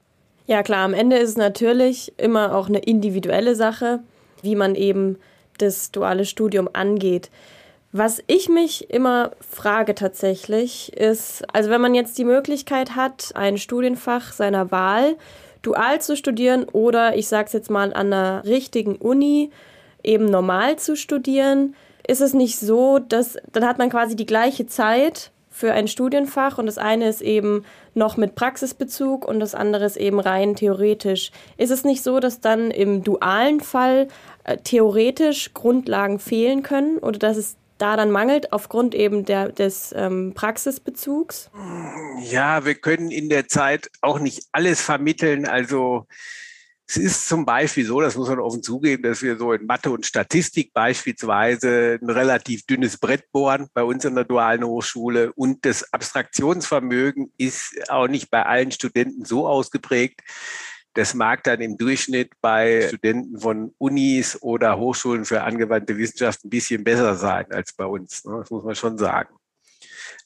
Ja 0.46 0.62
klar, 0.62 0.85
am 0.85 0.94
Ende 0.94 1.16
ist 1.16 1.31
es 1.31 1.37
natürlich 1.37 2.12
immer 2.18 2.55
auch 2.55 2.68
eine 2.68 2.81
individuelle 2.81 3.55
Sache, 3.55 4.00
wie 4.42 4.57
man 4.57 4.74
eben 4.74 5.18
das 5.59 5.90
duale 5.90 6.24
Studium 6.24 6.68
angeht. 6.72 7.31
Was 7.92 8.22
ich 8.27 8.48
mich 8.48 8.90
immer 8.90 9.31
frage 9.40 9.94
tatsächlich 9.94 10.92
ist, 10.94 11.44
also 11.55 11.70
wenn 11.70 11.81
man 11.81 11.94
jetzt 11.94 12.18
die 12.18 12.24
Möglichkeit 12.24 12.96
hat, 12.96 13.31
ein 13.35 13.57
Studienfach 13.57 14.33
seiner 14.33 14.70
Wahl 14.70 15.16
dual 15.62 16.00
zu 16.00 16.16
studieren 16.16 16.64
oder 16.64 17.16
ich 17.16 17.29
sage 17.29 17.46
es 17.46 17.53
jetzt 17.53 17.70
mal 17.70 17.94
an 17.94 18.12
einer 18.12 18.44
richtigen 18.44 18.96
Uni 18.96 19.50
eben 20.03 20.27
normal 20.27 20.77
zu 20.77 20.96
studieren, 20.96 21.74
ist 22.07 22.20
es 22.20 22.35
nicht 22.35 22.59
so, 22.59 22.98
dass 22.98 23.38
dann 23.53 23.64
hat 23.64 23.79
man 23.79 23.90
quasi 23.90 24.16
die 24.16 24.27
gleiche 24.27 24.66
Zeit 24.66 25.31
für 25.54 25.72
ein 25.72 25.86
Studienfach 25.86 26.58
und 26.58 26.66
das 26.66 26.78
eine 26.78 27.08
ist 27.08 27.20
eben 27.20 27.64
noch 27.94 28.16
mit 28.16 28.34
Praxisbezug 28.34 29.24
und 29.24 29.38
das 29.38 29.54
andere 29.54 29.84
ist 29.84 29.96
eben 29.96 30.18
rein 30.18 30.56
theoretisch. 30.56 31.30
Ist 31.56 31.70
es 31.70 31.84
nicht 31.84 32.02
so, 32.02 32.18
dass 32.18 32.40
dann 32.40 32.72
im 32.72 33.04
dualen 33.04 33.60
Fall 33.60 34.08
äh, 34.42 34.56
theoretisch 34.56 35.54
Grundlagen 35.54 36.18
fehlen 36.18 36.64
können 36.64 36.98
oder 36.98 37.20
dass 37.20 37.36
es 37.36 37.56
da 37.78 37.96
dann 37.96 38.10
mangelt 38.10 38.52
aufgrund 38.52 38.96
eben 38.96 39.24
der, 39.24 39.50
des 39.50 39.94
ähm, 39.96 40.32
Praxisbezugs? 40.34 41.50
Ja, 42.22 42.64
wir 42.64 42.74
können 42.74 43.12
in 43.12 43.28
der 43.28 43.46
Zeit 43.46 43.90
auch 44.00 44.18
nicht 44.18 44.48
alles 44.50 44.80
vermitteln. 44.80 45.46
Also 45.46 46.06
es 46.86 46.96
ist 46.96 47.28
zum 47.28 47.46
Beispiel 47.46 47.86
so, 47.86 48.00
das 48.00 48.16
muss 48.16 48.28
man 48.28 48.40
offen 48.40 48.62
zugeben, 48.62 49.02
dass 49.02 49.22
wir 49.22 49.38
so 49.38 49.52
in 49.52 49.66
Mathe 49.66 49.90
und 49.90 50.04
Statistik 50.04 50.72
beispielsweise 50.74 51.98
ein 52.00 52.10
relativ 52.10 52.66
dünnes 52.66 52.98
Brett 52.98 53.32
bohren 53.32 53.68
bei 53.72 53.82
uns 53.82 54.04
in 54.04 54.14
der 54.14 54.24
dualen 54.24 54.64
Hochschule 54.64 55.32
und 55.32 55.64
das 55.64 55.92
Abstraktionsvermögen 55.92 57.32
ist 57.38 57.74
auch 57.88 58.08
nicht 58.08 58.30
bei 58.30 58.44
allen 58.44 58.70
Studenten 58.70 59.24
so 59.24 59.48
ausgeprägt, 59.48 60.20
das 60.94 61.12
mag 61.14 61.42
dann 61.42 61.60
im 61.60 61.76
Durchschnitt 61.76 62.32
bei 62.40 62.86
Studenten 62.88 63.40
von 63.40 63.74
Unis 63.78 64.40
oder 64.40 64.78
Hochschulen 64.78 65.24
für 65.24 65.42
angewandte 65.42 65.96
Wissenschaft 65.96 66.44
ein 66.44 66.50
bisschen 66.50 66.84
besser 66.84 67.16
sein 67.16 67.46
als 67.50 67.72
bei 67.72 67.84
uns. 67.84 68.24
Ne? 68.24 68.38
Das 68.38 68.50
muss 68.50 68.62
man 68.62 68.76
schon 68.76 68.96
sagen. 68.96 69.34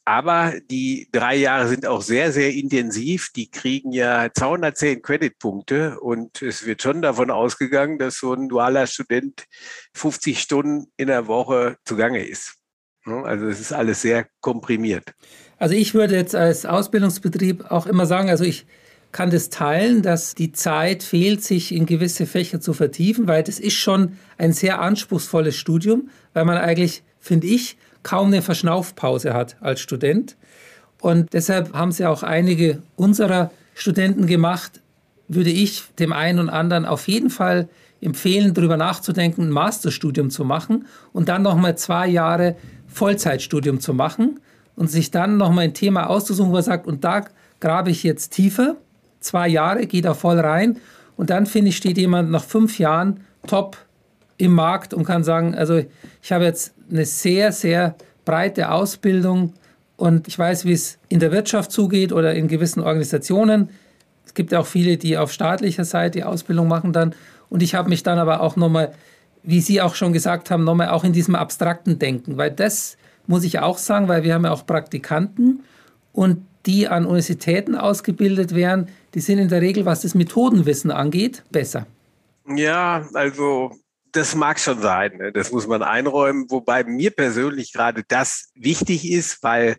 Aber 0.08 0.54
die 0.70 1.06
drei 1.12 1.36
Jahre 1.36 1.68
sind 1.68 1.84
auch 1.84 2.00
sehr, 2.00 2.32
sehr 2.32 2.54
intensiv. 2.54 3.28
Die 3.36 3.50
kriegen 3.50 3.92
ja 3.92 4.30
210 4.32 5.02
Creditpunkte 5.02 6.00
und 6.00 6.40
es 6.40 6.64
wird 6.64 6.80
schon 6.80 7.02
davon 7.02 7.30
ausgegangen, 7.30 7.98
dass 7.98 8.16
so 8.16 8.32
ein 8.32 8.48
dualer 8.48 8.86
Student 8.86 9.44
50 9.92 10.40
Stunden 10.40 10.86
in 10.96 11.08
der 11.08 11.26
Woche 11.26 11.76
zugange 11.84 12.26
ist. 12.26 12.54
Also 13.04 13.48
es 13.48 13.60
ist 13.60 13.74
alles 13.74 14.00
sehr 14.00 14.26
komprimiert. 14.40 15.12
Also 15.58 15.74
ich 15.74 15.92
würde 15.92 16.16
jetzt 16.16 16.34
als 16.34 16.64
Ausbildungsbetrieb 16.64 17.70
auch 17.70 17.86
immer 17.86 18.06
sagen, 18.06 18.30
also 18.30 18.44
ich 18.44 18.64
kann 19.12 19.28
das 19.28 19.50
teilen, 19.50 20.00
dass 20.00 20.34
die 20.34 20.52
Zeit 20.52 21.02
fehlt, 21.02 21.44
sich 21.44 21.70
in 21.70 21.84
gewisse 21.84 22.24
Fächer 22.24 22.62
zu 22.62 22.72
vertiefen, 22.72 23.28
weil 23.28 23.42
das 23.42 23.60
ist 23.60 23.74
schon 23.74 24.16
ein 24.38 24.54
sehr 24.54 24.80
anspruchsvolles 24.80 25.54
Studium, 25.56 26.08
weil 26.32 26.46
man 26.46 26.56
eigentlich, 26.56 27.02
finde 27.20 27.48
ich, 27.48 27.76
kaum 28.08 28.28
eine 28.28 28.40
Verschnaufpause 28.40 29.34
hat 29.34 29.56
als 29.60 29.80
Student. 29.80 30.36
Und 31.02 31.34
deshalb 31.34 31.74
haben 31.74 31.92
sie 31.92 32.06
auch 32.06 32.22
einige 32.22 32.82
unserer 32.96 33.50
Studenten 33.74 34.26
gemacht, 34.26 34.80
würde 35.28 35.50
ich 35.50 35.84
dem 35.98 36.14
einen 36.14 36.38
und 36.38 36.48
anderen 36.48 36.86
auf 36.86 37.06
jeden 37.06 37.28
Fall 37.28 37.68
empfehlen, 38.00 38.54
darüber 38.54 38.78
nachzudenken, 38.78 39.42
ein 39.42 39.50
Masterstudium 39.50 40.30
zu 40.30 40.46
machen 40.46 40.86
und 41.12 41.28
dann 41.28 41.42
nochmal 41.42 41.76
zwei 41.76 42.08
Jahre 42.08 42.56
Vollzeitstudium 42.86 43.78
zu 43.78 43.92
machen 43.92 44.40
und 44.74 44.90
sich 44.90 45.10
dann 45.10 45.36
nochmal 45.36 45.64
ein 45.64 45.74
Thema 45.74 46.08
auszusuchen, 46.08 46.50
wo 46.50 46.56
er 46.56 46.62
sagt, 46.62 46.86
und 46.86 47.04
da 47.04 47.26
grabe 47.60 47.90
ich 47.90 48.04
jetzt 48.04 48.30
tiefer 48.30 48.76
zwei 49.20 49.48
Jahre, 49.48 49.86
geht 49.86 50.06
da 50.06 50.14
voll 50.14 50.40
rein. 50.40 50.78
Und 51.18 51.28
dann, 51.28 51.44
finde 51.44 51.68
ich, 51.68 51.76
steht 51.76 51.98
jemand 51.98 52.30
nach 52.30 52.44
fünf 52.44 52.78
Jahren 52.78 53.20
top 53.46 53.76
im 54.38 54.52
Markt 54.52 54.94
und 54.94 55.04
kann 55.04 55.24
sagen, 55.24 55.54
also 55.54 55.82
ich 56.22 56.32
habe 56.32 56.44
jetzt 56.44 56.74
eine 56.90 57.04
sehr, 57.04 57.52
sehr 57.52 57.96
breite 58.24 58.70
Ausbildung 58.70 59.52
und 59.96 60.28
ich 60.28 60.38
weiß, 60.38 60.64
wie 60.64 60.72
es 60.72 60.98
in 61.08 61.18
der 61.18 61.32
Wirtschaft 61.32 61.72
zugeht 61.72 62.12
oder 62.12 62.34
in 62.34 62.48
gewissen 62.48 62.82
Organisationen. 62.82 63.70
Es 64.24 64.32
gibt 64.32 64.52
ja 64.52 64.60
auch 64.60 64.66
viele, 64.66 64.96
die 64.96 65.18
auf 65.18 65.32
staatlicher 65.32 65.84
Seite 65.84 66.26
Ausbildung 66.26 66.68
machen 66.68 66.92
dann. 66.92 67.14
Und 67.50 67.62
ich 67.62 67.74
habe 67.74 67.88
mich 67.88 68.02
dann 68.02 68.18
aber 68.18 68.40
auch 68.40 68.56
nochmal, 68.56 68.92
wie 69.42 69.60
Sie 69.60 69.82
auch 69.82 69.94
schon 69.94 70.12
gesagt 70.12 70.50
haben, 70.50 70.64
nochmal 70.64 70.90
auch 70.90 71.02
in 71.02 71.12
diesem 71.12 71.34
abstrakten 71.34 71.98
Denken, 71.98 72.36
weil 72.36 72.50
das 72.50 72.96
muss 73.26 73.44
ich 73.44 73.58
auch 73.58 73.78
sagen, 73.78 74.08
weil 74.08 74.22
wir 74.22 74.34
haben 74.34 74.44
ja 74.44 74.52
auch 74.52 74.66
Praktikanten 74.66 75.60
und 76.12 76.44
die 76.66 76.88
an 76.88 77.04
Universitäten 77.04 77.74
ausgebildet 77.74 78.54
werden, 78.54 78.88
die 79.14 79.20
sind 79.20 79.38
in 79.38 79.48
der 79.48 79.62
Regel, 79.62 79.84
was 79.86 80.02
das 80.02 80.14
Methodenwissen 80.14 80.90
angeht, 80.90 81.42
besser. 81.50 81.86
Ja, 82.46 83.06
also 83.14 83.72
das 84.18 84.34
mag 84.34 84.58
schon 84.58 84.82
sein, 84.82 85.16
ne? 85.16 85.32
das 85.32 85.52
muss 85.52 85.66
man 85.66 85.82
einräumen, 85.82 86.50
wobei 86.50 86.82
mir 86.82 87.10
persönlich 87.10 87.72
gerade 87.72 88.02
das 88.06 88.50
wichtig 88.54 89.08
ist, 89.10 89.42
weil 89.42 89.76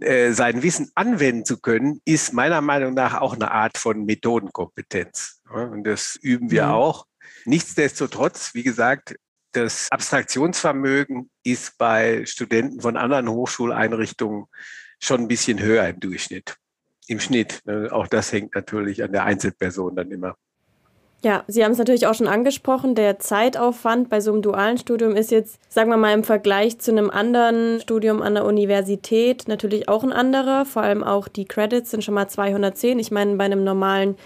äh, 0.00 0.32
sein 0.32 0.62
Wissen 0.62 0.90
anwenden 0.94 1.44
zu 1.44 1.58
können, 1.58 2.00
ist 2.04 2.34
meiner 2.34 2.60
Meinung 2.60 2.92
nach 2.94 3.20
auch 3.20 3.34
eine 3.34 3.50
Art 3.50 3.78
von 3.78 4.04
Methodenkompetenz. 4.04 5.40
Ja? 5.50 5.64
Und 5.64 5.84
das 5.84 6.16
üben 6.16 6.50
wir 6.50 6.66
mhm. 6.66 6.72
auch. 6.72 7.06
Nichtsdestotrotz, 7.46 8.54
wie 8.54 8.62
gesagt, 8.62 9.16
das 9.52 9.90
Abstraktionsvermögen 9.90 11.30
ist 11.42 11.78
bei 11.78 12.24
Studenten 12.26 12.80
von 12.80 12.96
anderen 12.96 13.28
Hochschuleinrichtungen 13.28 14.46
schon 14.98 15.22
ein 15.22 15.28
bisschen 15.28 15.60
höher 15.60 15.88
im 15.88 15.98
Durchschnitt. 15.98 16.56
Im 17.06 17.20
Schnitt. 17.20 17.60
Ne? 17.64 17.88
Auch 17.90 18.06
das 18.06 18.32
hängt 18.32 18.54
natürlich 18.54 19.02
an 19.02 19.12
der 19.12 19.24
Einzelperson 19.24 19.96
dann 19.96 20.10
immer. 20.10 20.36
Ja, 21.24 21.44
Sie 21.46 21.64
haben 21.64 21.70
es 21.70 21.78
natürlich 21.78 22.08
auch 22.08 22.14
schon 22.14 22.26
angesprochen. 22.26 22.96
Der 22.96 23.20
Zeitaufwand 23.20 24.10
bei 24.10 24.20
so 24.20 24.32
einem 24.32 24.42
dualen 24.42 24.76
Studium 24.76 25.14
ist 25.14 25.30
jetzt, 25.30 25.60
sagen 25.68 25.88
wir 25.88 25.96
mal, 25.96 26.12
im 26.12 26.24
Vergleich 26.24 26.80
zu 26.80 26.90
einem 26.90 27.10
anderen 27.10 27.80
Studium 27.80 28.20
an 28.22 28.34
der 28.34 28.44
Universität 28.44 29.46
natürlich 29.46 29.88
auch 29.88 30.02
ein 30.02 30.12
anderer. 30.12 30.64
Vor 30.64 30.82
allem 30.82 31.04
auch 31.04 31.28
die 31.28 31.44
Credits 31.44 31.92
sind 31.92 32.02
schon 32.02 32.14
mal 32.14 32.26
210. 32.26 32.98
Ich 32.98 33.12
meine, 33.12 33.36
bei 33.36 33.44
einem 33.44 33.62
normalen 33.62 34.16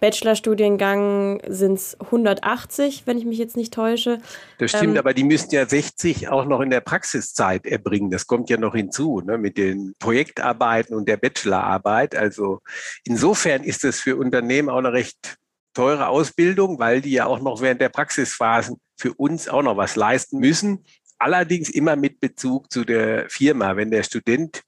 Bachelorstudiengang 0.00 1.42
sind 1.46 1.74
es 1.74 2.00
180, 2.00 3.02
wenn 3.06 3.18
ich 3.18 3.26
mich 3.26 3.38
jetzt 3.38 3.56
nicht 3.56 3.74
täusche. 3.74 4.18
Das 4.58 4.70
stimmt, 4.70 4.94
ähm, 4.94 4.98
aber 4.98 5.12
die 5.12 5.24
müssten 5.24 5.54
ja 5.54 5.66
60 5.66 6.28
auch 6.28 6.46
noch 6.46 6.60
in 6.60 6.70
der 6.70 6.80
Praxiszeit 6.80 7.66
erbringen. 7.66 8.10
Das 8.10 8.26
kommt 8.26 8.48
ja 8.48 8.56
noch 8.56 8.74
hinzu, 8.74 9.20
ne, 9.20 9.36
mit 9.36 9.58
den 9.58 9.94
Projektarbeiten 9.98 10.96
und 10.96 11.06
der 11.06 11.18
Bachelorarbeit. 11.18 12.14
Also 12.14 12.60
insofern 13.04 13.62
ist 13.62 13.84
es 13.84 14.00
für 14.00 14.16
Unternehmen 14.16 14.70
auch 14.70 14.78
eine 14.78 14.92
recht 14.92 15.36
teure 15.76 16.08
Ausbildung, 16.08 16.78
weil 16.78 17.02
die 17.02 17.12
ja 17.12 17.26
auch 17.26 17.40
noch 17.40 17.60
während 17.60 17.82
der 17.82 17.90
Praxisphasen 17.90 18.80
für 18.96 19.12
uns 19.12 19.46
auch 19.46 19.62
noch 19.62 19.76
was 19.76 19.94
leisten 19.94 20.38
müssen. 20.38 20.84
Allerdings 21.18 21.68
immer 21.68 21.96
mit 21.96 22.18
Bezug 22.18 22.72
zu 22.72 22.84
der 22.84 23.28
Firma. 23.28 23.76
Wenn 23.76 23.90
der 23.90 24.02
Student 24.02 24.62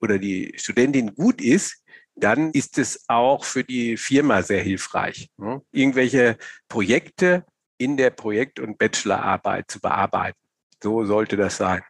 oder 0.00 0.18
die 0.18 0.54
Studentin 0.56 1.14
gut 1.16 1.40
ist, 1.40 1.82
dann 2.14 2.52
ist 2.52 2.78
es 2.78 3.04
auch 3.08 3.44
für 3.44 3.64
die 3.64 3.96
Firma 3.96 4.42
sehr 4.42 4.62
hilfreich, 4.62 5.30
ne? 5.36 5.62
irgendwelche 5.72 6.36
Projekte 6.68 7.44
in 7.78 7.96
der 7.96 8.10
Projekt- 8.10 8.60
und 8.60 8.78
Bachelorarbeit 8.78 9.68
zu 9.68 9.80
bearbeiten. 9.80 10.38
So 10.80 11.04
sollte 11.04 11.36
das 11.36 11.56
sein. 11.56 11.82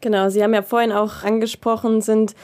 Genau, 0.00 0.30
Sie 0.30 0.42
haben 0.42 0.54
ja 0.54 0.62
vorhin 0.62 0.92
auch 0.92 1.22
angesprochen, 1.22 2.00
sind 2.00 2.34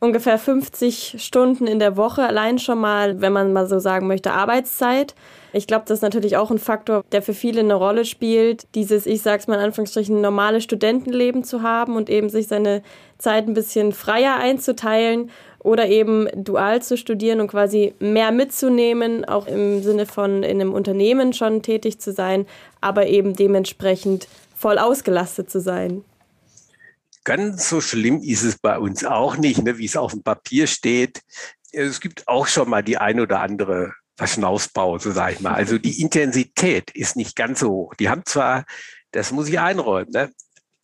ungefähr 0.00 0.38
50 0.38 1.16
Stunden 1.18 1.66
in 1.66 1.78
der 1.78 1.96
Woche 1.96 2.22
allein 2.22 2.58
schon 2.58 2.80
mal, 2.80 3.20
wenn 3.20 3.34
man 3.34 3.52
mal 3.52 3.66
so 3.66 3.78
sagen 3.78 4.06
möchte, 4.06 4.32
Arbeitszeit. 4.32 5.14
Ich 5.52 5.66
glaube, 5.66 5.84
das 5.86 5.98
ist 5.98 6.02
natürlich 6.02 6.36
auch 6.38 6.50
ein 6.50 6.58
Faktor, 6.58 7.04
der 7.12 7.22
für 7.22 7.34
viele 7.34 7.60
eine 7.60 7.74
Rolle 7.74 8.06
spielt, 8.06 8.66
dieses, 8.74 9.06
ich 9.06 9.20
sag's 9.20 9.46
mal 9.46 9.56
in 9.56 9.60
Anführungsstrichen, 9.60 10.20
normale 10.20 10.62
Studentenleben 10.62 11.44
zu 11.44 11.62
haben 11.62 11.96
und 11.96 12.08
eben 12.08 12.30
sich 12.30 12.48
seine 12.48 12.82
Zeit 13.18 13.46
ein 13.46 13.54
bisschen 13.54 13.92
freier 13.92 14.36
einzuteilen 14.36 15.30
oder 15.58 15.86
eben 15.88 16.28
dual 16.34 16.80
zu 16.80 16.96
studieren 16.96 17.40
und 17.40 17.48
quasi 17.48 17.94
mehr 17.98 18.32
mitzunehmen, 18.32 19.26
auch 19.26 19.46
im 19.46 19.82
Sinne 19.82 20.06
von 20.06 20.42
in 20.42 20.60
einem 20.60 20.72
Unternehmen 20.72 21.34
schon 21.34 21.60
tätig 21.60 22.00
zu 22.00 22.12
sein, 22.12 22.46
aber 22.80 23.06
eben 23.06 23.36
dementsprechend 23.36 24.28
voll 24.56 24.78
ausgelastet 24.78 25.50
zu 25.50 25.60
sein. 25.60 26.04
Ganz 27.24 27.68
so 27.68 27.80
schlimm 27.80 28.22
ist 28.22 28.42
es 28.42 28.58
bei 28.58 28.78
uns 28.78 29.04
auch 29.04 29.36
nicht, 29.36 29.62
ne, 29.62 29.78
wie 29.78 29.84
es 29.84 29.96
auf 29.96 30.12
dem 30.12 30.22
Papier 30.22 30.66
steht. 30.66 31.20
Es 31.72 32.00
gibt 32.00 32.26
auch 32.26 32.46
schon 32.46 32.68
mal 32.68 32.82
die 32.82 32.98
ein 32.98 33.20
oder 33.20 33.40
andere 33.40 33.92
Verschnaufspause, 34.16 35.12
sag 35.12 35.34
ich 35.34 35.40
mal. 35.40 35.54
Also 35.54 35.78
die 35.78 36.00
Intensität 36.00 36.90
ist 36.90 37.16
nicht 37.16 37.36
ganz 37.36 37.60
so 37.60 37.70
hoch. 37.70 37.94
Die 37.94 38.08
haben 38.08 38.24
zwar, 38.24 38.64
das 39.12 39.32
muss 39.32 39.48
ich 39.48 39.60
einräumen, 39.60 40.10
ne, 40.12 40.30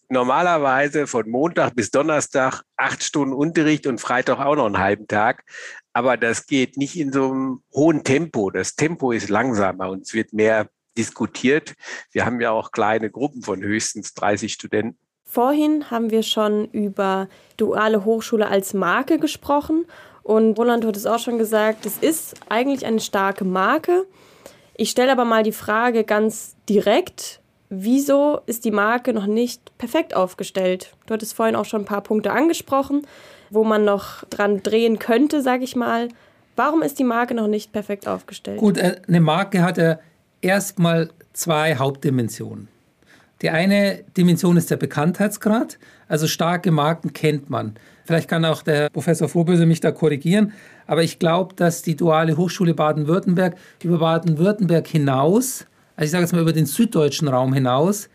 normalerweise 0.08 1.06
von 1.06 1.28
Montag 1.28 1.74
bis 1.74 1.90
Donnerstag 1.90 2.62
acht 2.76 3.02
Stunden 3.02 3.34
Unterricht 3.34 3.86
und 3.86 4.00
Freitag 4.00 4.38
auch 4.38 4.56
noch 4.56 4.66
einen 4.66 4.78
halben 4.78 5.06
Tag. 5.08 5.44
Aber 5.92 6.16
das 6.16 6.46
geht 6.46 6.76
nicht 6.76 6.96
in 6.96 7.12
so 7.12 7.30
einem 7.30 7.62
hohen 7.72 8.04
Tempo. 8.04 8.50
Das 8.50 8.74
Tempo 8.74 9.12
ist 9.12 9.28
langsamer 9.28 9.90
und 9.90 10.02
es 10.02 10.14
wird 10.14 10.32
mehr 10.32 10.68
diskutiert. 10.96 11.74
Wir 12.12 12.24
haben 12.24 12.40
ja 12.40 12.50
auch 12.50 12.70
kleine 12.70 13.10
Gruppen 13.10 13.42
von 13.42 13.62
höchstens 13.62 14.14
30 14.14 14.52
Studenten. 14.52 14.98
Vorhin 15.36 15.90
haben 15.90 16.10
wir 16.10 16.22
schon 16.22 16.64
über 16.72 17.28
duale 17.58 18.06
Hochschule 18.06 18.48
als 18.48 18.72
Marke 18.72 19.18
gesprochen. 19.18 19.84
Und 20.22 20.58
Roland 20.58 20.86
hat 20.86 20.96
es 20.96 21.04
auch 21.04 21.18
schon 21.18 21.36
gesagt, 21.36 21.84
es 21.84 21.98
ist 21.98 22.36
eigentlich 22.48 22.86
eine 22.86 23.00
starke 23.00 23.44
Marke. 23.44 24.06
Ich 24.78 24.88
stelle 24.88 25.12
aber 25.12 25.26
mal 25.26 25.42
die 25.42 25.52
Frage 25.52 26.04
ganz 26.04 26.56
direkt, 26.70 27.42
wieso 27.68 28.40
ist 28.46 28.64
die 28.64 28.70
Marke 28.70 29.12
noch 29.12 29.26
nicht 29.26 29.76
perfekt 29.76 30.16
aufgestellt? 30.16 30.96
Du 31.04 31.12
hattest 31.12 31.34
vorhin 31.34 31.54
auch 31.54 31.66
schon 31.66 31.82
ein 31.82 31.86
paar 31.86 32.00
Punkte 32.00 32.32
angesprochen, 32.32 33.06
wo 33.50 33.62
man 33.62 33.84
noch 33.84 34.24
dran 34.30 34.62
drehen 34.62 34.98
könnte, 34.98 35.42
sage 35.42 35.64
ich 35.64 35.76
mal. 35.76 36.08
Warum 36.56 36.80
ist 36.80 36.98
die 36.98 37.04
Marke 37.04 37.34
noch 37.34 37.46
nicht 37.46 37.72
perfekt 37.72 38.08
aufgestellt? 38.08 38.58
Gut, 38.58 38.78
äh, 38.78 39.02
eine 39.06 39.20
Marke 39.20 39.62
hat 39.62 39.76
ja 39.76 39.98
erstmal 40.40 41.10
zwei 41.34 41.76
Hauptdimensionen. 41.76 42.68
Die 43.42 43.50
eine 43.50 44.02
Dimension 44.16 44.56
ist 44.56 44.70
der 44.70 44.76
Bekanntheitsgrad. 44.76 45.78
Also 46.08 46.26
starke 46.26 46.70
Marken 46.70 47.12
kennt 47.12 47.50
man. 47.50 47.74
Vielleicht 48.04 48.28
kann 48.28 48.44
auch 48.44 48.62
der 48.62 48.88
Professor 48.88 49.28
Vorböse 49.28 49.66
mich 49.66 49.80
da 49.80 49.90
korrigieren. 49.90 50.52
Aber 50.86 51.02
ich 51.02 51.18
glaube, 51.18 51.54
dass 51.54 51.82
die 51.82 51.96
Duale 51.96 52.36
Hochschule 52.36 52.72
Baden-Württemberg 52.72 53.56
über 53.82 53.98
Baden-Württemberg 53.98 54.86
hinaus, 54.86 55.66
also 55.96 56.04
ich 56.06 56.10
sage 56.12 56.22
jetzt 56.22 56.32
mal 56.32 56.42
über 56.42 56.52
den 56.52 56.66
süddeutschen 56.66 57.28
Raum 57.28 57.52
hinaus, 57.52 58.08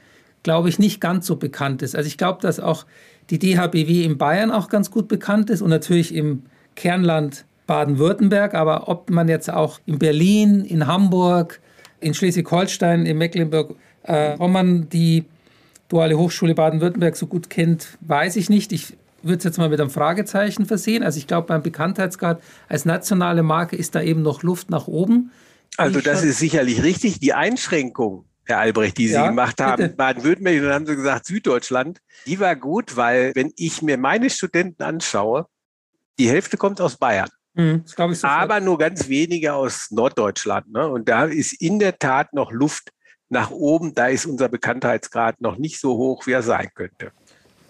glaube 0.44 0.70
ich, 0.70 0.80
nicht 0.80 1.02
ganz 1.02 1.28
so 1.28 1.36
bekannt 1.36 1.82
ist. 1.82 1.96
Also 1.96 2.08
ich 2.08 2.18
glaube, 2.18 2.40
dass 2.42 2.60
auch 2.60 2.86
die 3.30 3.38
DHBW 3.38 4.04
in 4.04 4.18
Bayern 4.18 4.50
auch 4.50 4.70
ganz 4.70 4.90
gut 4.90 5.08
bekannt 5.08 5.50
ist 5.50 5.62
und 5.62 5.70
natürlich 5.70 6.16
im 6.16 6.44
Kernland 6.76 7.46
Baden-Württemberg. 7.68 8.56
Aber 8.56 8.88
ob 8.88 9.10
man 9.10 9.28
jetzt 9.28 9.52
auch 9.52 9.80
in 9.86 10.00
Berlin, 10.00 10.66
in 10.66 10.88
Hamburg, 10.88 11.60
in 12.00 12.14
Schleswig-Holstein, 12.14 13.06
in 13.06 13.18
Mecklenburg 13.18 13.76
äh, 14.04 14.36
ob 14.38 14.52
man 14.52 14.90
die 14.90 15.26
Duale 15.88 16.18
Hochschule 16.18 16.56
Baden-Württemberg 16.56 17.16
so 17.16 17.28
gut 17.28 17.50
kennt, 17.50 17.98
weiß 18.02 18.38
ich 18.38 18.50
nicht. 18.50 18.72
Ich 18.72 18.96
würde 19.24 19.40
es 19.40 19.44
jetzt 19.44 19.58
mal 19.58 19.70
mit 19.70 19.80
einem 19.80 19.90
Fragezeichen 19.90 20.66
versehen. 20.66 21.04
Also 21.04 21.18
ich 21.18 21.28
glaube, 21.28 21.48
beim 21.48 21.62
Bekanntheitsgrad 21.62 22.42
als 22.70 22.86
nationale 22.86 23.44
Marke 23.44 23.76
ist 23.76 23.96
da 23.96 24.02
eben 24.02 24.22
noch 24.22 24.44
Luft 24.44 24.70
nach 24.70 24.88
oben. 24.88 25.32
Also 25.78 26.02
das 26.02 26.24
ist 26.24 26.40
sicherlich 26.40 26.84
richtig. 26.84 27.20
Die 27.20 27.34
Einschränkung, 27.34 28.26
Herr 28.46 28.60
Albrecht, 28.60 28.98
die 28.98 29.08
Sie 29.08 29.14
ja, 29.14 29.28
gemacht 29.28 29.62
haben, 29.62 29.96
Baden-Württemberg, 29.96 30.62
dann 30.62 30.74
haben 30.74 30.86
Sie 30.86 30.96
gesagt 30.96 31.26
Süddeutschland, 31.26 32.00
die 32.26 32.40
war 32.40 32.56
gut, 32.56 32.96
weil 32.98 33.32
wenn 33.36 33.52
ich 33.56 33.82
mir 33.82 33.98
meine 33.98 34.30
Studenten 34.30 34.84
anschaue, 34.84 35.46
die 36.20 36.30
Hälfte 36.30 36.58
kommt 36.58 36.82
aus 36.82 36.98
Bayern. 36.98 37.30
Mhm, 37.54 37.84
aber 38.22 38.62
nur 38.62 38.78
ganz 38.78 39.10
wenige 39.10 39.54
aus 39.54 39.92
Norddeutschland. 39.92 40.72
Ne? 40.72 40.88
Und 40.88 41.10
da 41.10 41.26
ist 41.26 41.54
in 41.62 41.80
der 41.80 42.00
Tat 42.00 42.34
noch 42.34 42.52
Luft 42.52 42.92
nach 43.32 43.52
oben, 43.52 43.94
da 43.96 44.08
ist 44.08 44.26
unser 44.26 44.50
Bekanntheitsgrad 44.50 45.40
noch 45.42 45.58
nicht 45.58 45.80
so 45.80 45.98
hoch, 45.98 46.28
wie 46.28 46.32
er 46.32 46.44
sein 46.44 46.70
könnte. 46.76 47.12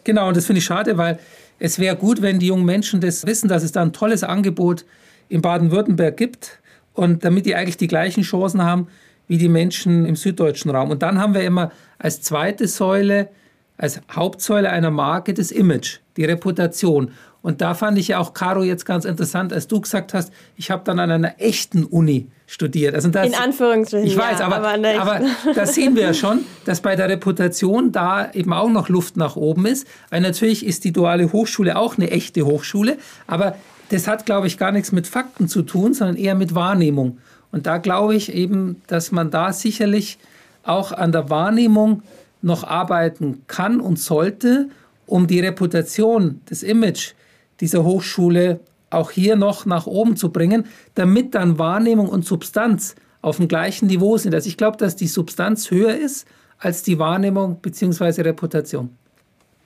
Genau, 0.04 0.28
und 0.28 0.36
das 0.36 0.46
finde 0.48 0.60
ich 0.60 0.66
schade, 0.66 0.98
weil 0.98 1.20
es 1.60 1.78
wäre 1.78 1.96
gut, 1.96 2.22
wenn 2.22 2.40
die 2.40 2.48
jungen 2.48 2.66
Menschen 2.66 3.02
das 3.02 3.26
wissen, 3.26 3.48
dass 3.48 3.62
es 3.64 3.72
da 3.72 3.84
ein 3.84 3.94
tolles 3.94 4.24
Angebot 4.24 4.86
in 5.30 5.42
Baden-Württemberg 5.42 6.18
gibt 6.18 6.60
und 6.94 7.24
damit 7.24 7.46
die 7.46 7.56
eigentlich 7.56 7.78
die 7.78 7.88
gleichen 7.88 8.24
Chancen 8.24 8.64
haben 8.64 8.88
wie 9.28 9.38
die 9.38 9.48
Menschen 9.48 10.06
im 10.06 10.16
süddeutschen 10.16 10.72
Raum. 10.72 10.90
Und 10.90 11.04
dann 11.04 11.20
haben 11.20 11.34
wir 11.34 11.44
immer 11.44 11.72
als 12.00 12.22
zweite 12.22 12.68
Säule, 12.68 13.30
als 13.78 14.02
Hauptsäule 14.12 14.70
einer 14.70 14.92
Marke 14.92 15.34
das 15.34 15.52
Image, 15.52 16.00
die 16.18 16.26
Reputation. 16.26 17.12
Und 17.42 17.62
da 17.62 17.74
fand 17.74 17.98
ich 17.98 18.10
ja 18.10 18.20
auch, 18.20 18.34
Caro, 18.34 18.62
jetzt 18.62 18.86
ganz 18.86 19.04
interessant, 19.04 19.52
als 19.52 19.68
du 19.68 19.82
gesagt 19.82 20.14
hast, 20.14 20.32
ich 20.58 20.70
habe 20.70 20.84
dann 20.86 21.00
an 21.00 21.10
einer 21.10 21.40
echten 21.40 21.84
Uni 21.86 22.28
studiert. 22.46 22.94
Also 22.94 23.10
das, 23.10 23.26
In 23.26 23.34
Anführungsstrichen. 23.34 24.08
Ich 24.08 24.16
weiß, 24.16 24.40
ja, 24.40 24.46
aber, 24.46 24.58
aber, 24.58 25.00
aber 25.00 25.22
da 25.56 25.66
sehen 25.66 25.96
wir 25.96 26.04
ja 26.04 26.14
schon, 26.14 26.42
dass 26.66 26.82
bei 26.82 26.96
der 26.96 27.10
Reputation 27.10 27.92
da 27.92 28.32
eben 28.32 28.54
auch 28.54 28.70
noch 28.70 28.90
Luft 28.90 29.18
nach 29.18 29.36
oben 29.36 29.66
ist. 29.66 29.88
Weil 30.10 30.22
natürlich 30.22 30.66
ist 30.66 30.84
die 30.84 30.92
duale 30.92 31.32
Hochschule 31.32 31.78
auch 31.78 31.98
eine 31.98 32.12
echte 32.12 32.46
Hochschule, 32.46 32.98
aber 33.26 33.56
das 33.90 34.08
hat, 34.08 34.26
glaube 34.26 34.48
ich, 34.48 34.58
gar 34.58 34.72
nichts 34.72 34.92
mit 34.92 35.08
Fakten 35.08 35.48
zu 35.48 35.64
tun, 35.64 35.94
sondern 35.94 36.16
eher 36.16 36.36
mit 36.36 36.54
Wahrnehmung. 36.54 37.18
Und 37.52 37.66
da 37.66 37.78
glaube 37.78 38.16
ich 38.16 38.34
eben, 38.34 38.82
dass 38.88 39.12
man 39.12 39.32
da 39.32 39.52
sicherlich 39.52 40.18
auch 40.64 40.92
an 40.92 41.12
der 41.12 41.30
Wahrnehmung 41.30 42.04
noch 42.42 42.64
arbeiten 42.64 43.44
kann 43.48 43.80
und 43.80 44.00
sollte, 44.00 44.70
um 45.06 45.28
die 45.28 45.40
Reputation, 45.40 46.42
das 46.46 46.64
Image 46.64 47.14
dieser 47.62 47.84
Hochschule 47.84 48.60
auch 48.90 49.12
hier 49.12 49.36
noch 49.36 49.66
nach 49.66 49.88
oben 49.88 50.18
zu 50.18 50.32
bringen, 50.32 50.66
damit 50.96 51.34
dann 51.34 51.58
Wahrnehmung 51.58 52.10
und 52.10 52.26
Substanz 52.26 52.96
auf 53.22 53.38
dem 53.38 53.48
gleichen 53.48 53.88
Niveau 53.88 54.18
sind. 54.18 54.34
Also 54.34 54.50
ich 54.50 54.58
glaube, 54.58 54.78
dass 54.78 54.96
die 54.96 55.08
Substanz 55.08 55.72
höher 55.72 55.96
ist 55.96 56.28
als 56.60 56.84
die 56.84 57.00
Wahrnehmung 57.00 57.60
bzw. 57.62 58.22
Reputation. 58.22 58.90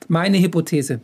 Meine 0.07 0.39
Hypothese. 0.39 1.01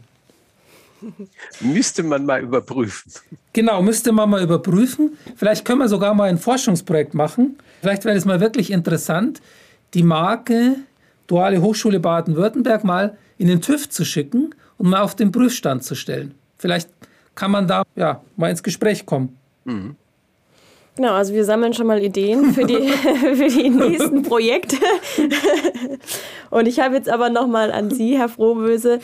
Müsste 1.59 2.03
man 2.03 2.25
mal 2.25 2.41
überprüfen. 2.41 3.11
Genau, 3.53 3.81
müsste 3.81 4.11
man 4.11 4.29
mal 4.29 4.43
überprüfen. 4.43 5.17
Vielleicht 5.35 5.65
können 5.65 5.79
wir 5.79 5.89
sogar 5.89 6.13
mal 6.13 6.29
ein 6.29 6.37
Forschungsprojekt 6.37 7.15
machen. 7.15 7.57
Vielleicht 7.81 8.05
wäre 8.05 8.15
es 8.15 8.25
mal 8.25 8.39
wirklich 8.39 8.69
interessant, 8.69 9.41
die 9.95 10.03
Marke 10.03 10.75
Duale 11.27 11.61
Hochschule 11.61 11.99
Baden-Württemberg 11.99 12.83
mal 12.83 13.17
in 13.37 13.47
den 13.47 13.61
TÜV 13.61 13.89
zu 13.89 14.03
schicken 14.05 14.53
und 14.77 14.89
mal 14.89 15.01
auf 15.01 15.15
den 15.15 15.31
Prüfstand 15.31 15.83
zu 15.83 15.95
stellen. 15.95 16.35
Vielleicht 16.61 16.89
kann 17.33 17.49
man 17.49 17.67
da 17.67 17.81
ja, 17.95 18.21
mal 18.37 18.51
ins 18.51 18.61
Gespräch 18.61 19.05
kommen. 19.07 19.35
Mhm. 19.63 19.95
Genau, 20.95 21.13
also 21.13 21.33
wir 21.33 21.43
sammeln 21.43 21.73
schon 21.73 21.87
mal 21.87 22.03
Ideen 22.03 22.53
für 22.53 22.65
die, 22.65 22.89
für 23.35 23.47
die 23.47 23.69
nächsten 23.69 24.21
Projekte. 24.21 24.77
Und 26.51 26.67
ich 26.67 26.79
habe 26.79 26.95
jetzt 26.95 27.09
aber 27.09 27.29
noch 27.29 27.47
mal 27.47 27.71
an 27.71 27.89
Sie, 27.89 28.15
Herr 28.17 28.29
Frohböse, 28.29 28.99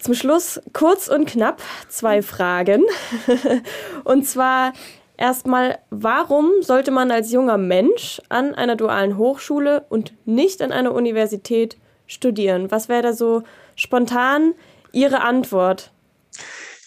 zum 0.00 0.14
Schluss 0.14 0.60
kurz 0.72 1.08
und 1.08 1.26
knapp 1.26 1.60
zwei 1.88 2.22
Fragen. 2.22 2.84
Und 4.04 4.28
zwar 4.28 4.72
erstmal, 5.16 5.78
warum 5.90 6.50
sollte 6.60 6.92
man 6.92 7.10
als 7.10 7.32
junger 7.32 7.58
Mensch 7.58 8.22
an 8.28 8.54
einer 8.54 8.76
dualen 8.76 9.18
Hochschule 9.18 9.84
und 9.88 10.12
nicht 10.24 10.62
an 10.62 10.70
einer 10.70 10.94
Universität 10.94 11.78
studieren? 12.06 12.70
Was 12.70 12.88
wäre 12.88 13.02
da 13.02 13.12
so 13.12 13.42
spontan 13.74 14.54
Ihre 14.92 15.20
Antwort? 15.22 15.90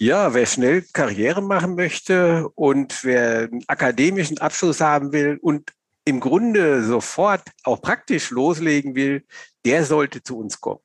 Ja, 0.01 0.33
wer 0.33 0.47
schnell 0.47 0.81
Karriere 0.93 1.43
machen 1.43 1.75
möchte 1.75 2.49
und 2.55 3.03
wer 3.03 3.41
einen 3.41 3.63
akademischen 3.67 4.39
Abschluss 4.39 4.81
haben 4.81 5.11
will 5.11 5.37
und 5.43 5.73
im 6.05 6.19
Grunde 6.19 6.83
sofort 6.83 7.43
auch 7.65 7.83
praktisch 7.83 8.31
loslegen 8.31 8.95
will, 8.95 9.23
der 9.63 9.85
sollte 9.85 10.23
zu 10.23 10.39
uns 10.39 10.59
kommen. 10.59 10.79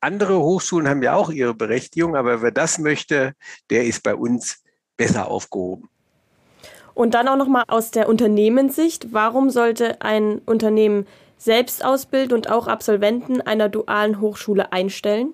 Andere 0.00 0.40
Hochschulen 0.40 0.88
haben 0.88 1.04
ja 1.04 1.14
auch 1.14 1.30
ihre 1.30 1.54
Berechtigung, 1.54 2.16
aber 2.16 2.42
wer 2.42 2.50
das 2.50 2.80
möchte, 2.80 3.34
der 3.70 3.84
ist 3.84 4.02
bei 4.02 4.16
uns 4.16 4.60
besser 4.96 5.28
aufgehoben. 5.28 5.88
Und 6.94 7.14
dann 7.14 7.28
auch 7.28 7.36
noch 7.36 7.46
mal 7.46 7.62
aus 7.68 7.92
der 7.92 8.08
Unternehmenssicht, 8.08 9.12
warum 9.12 9.50
sollte 9.50 10.02
ein 10.02 10.40
Unternehmen 10.46 11.06
selbst 11.36 11.84
ausbilden 11.84 12.36
und 12.36 12.50
auch 12.50 12.66
Absolventen 12.66 13.40
einer 13.40 13.68
dualen 13.68 14.20
Hochschule 14.20 14.72
einstellen? 14.72 15.32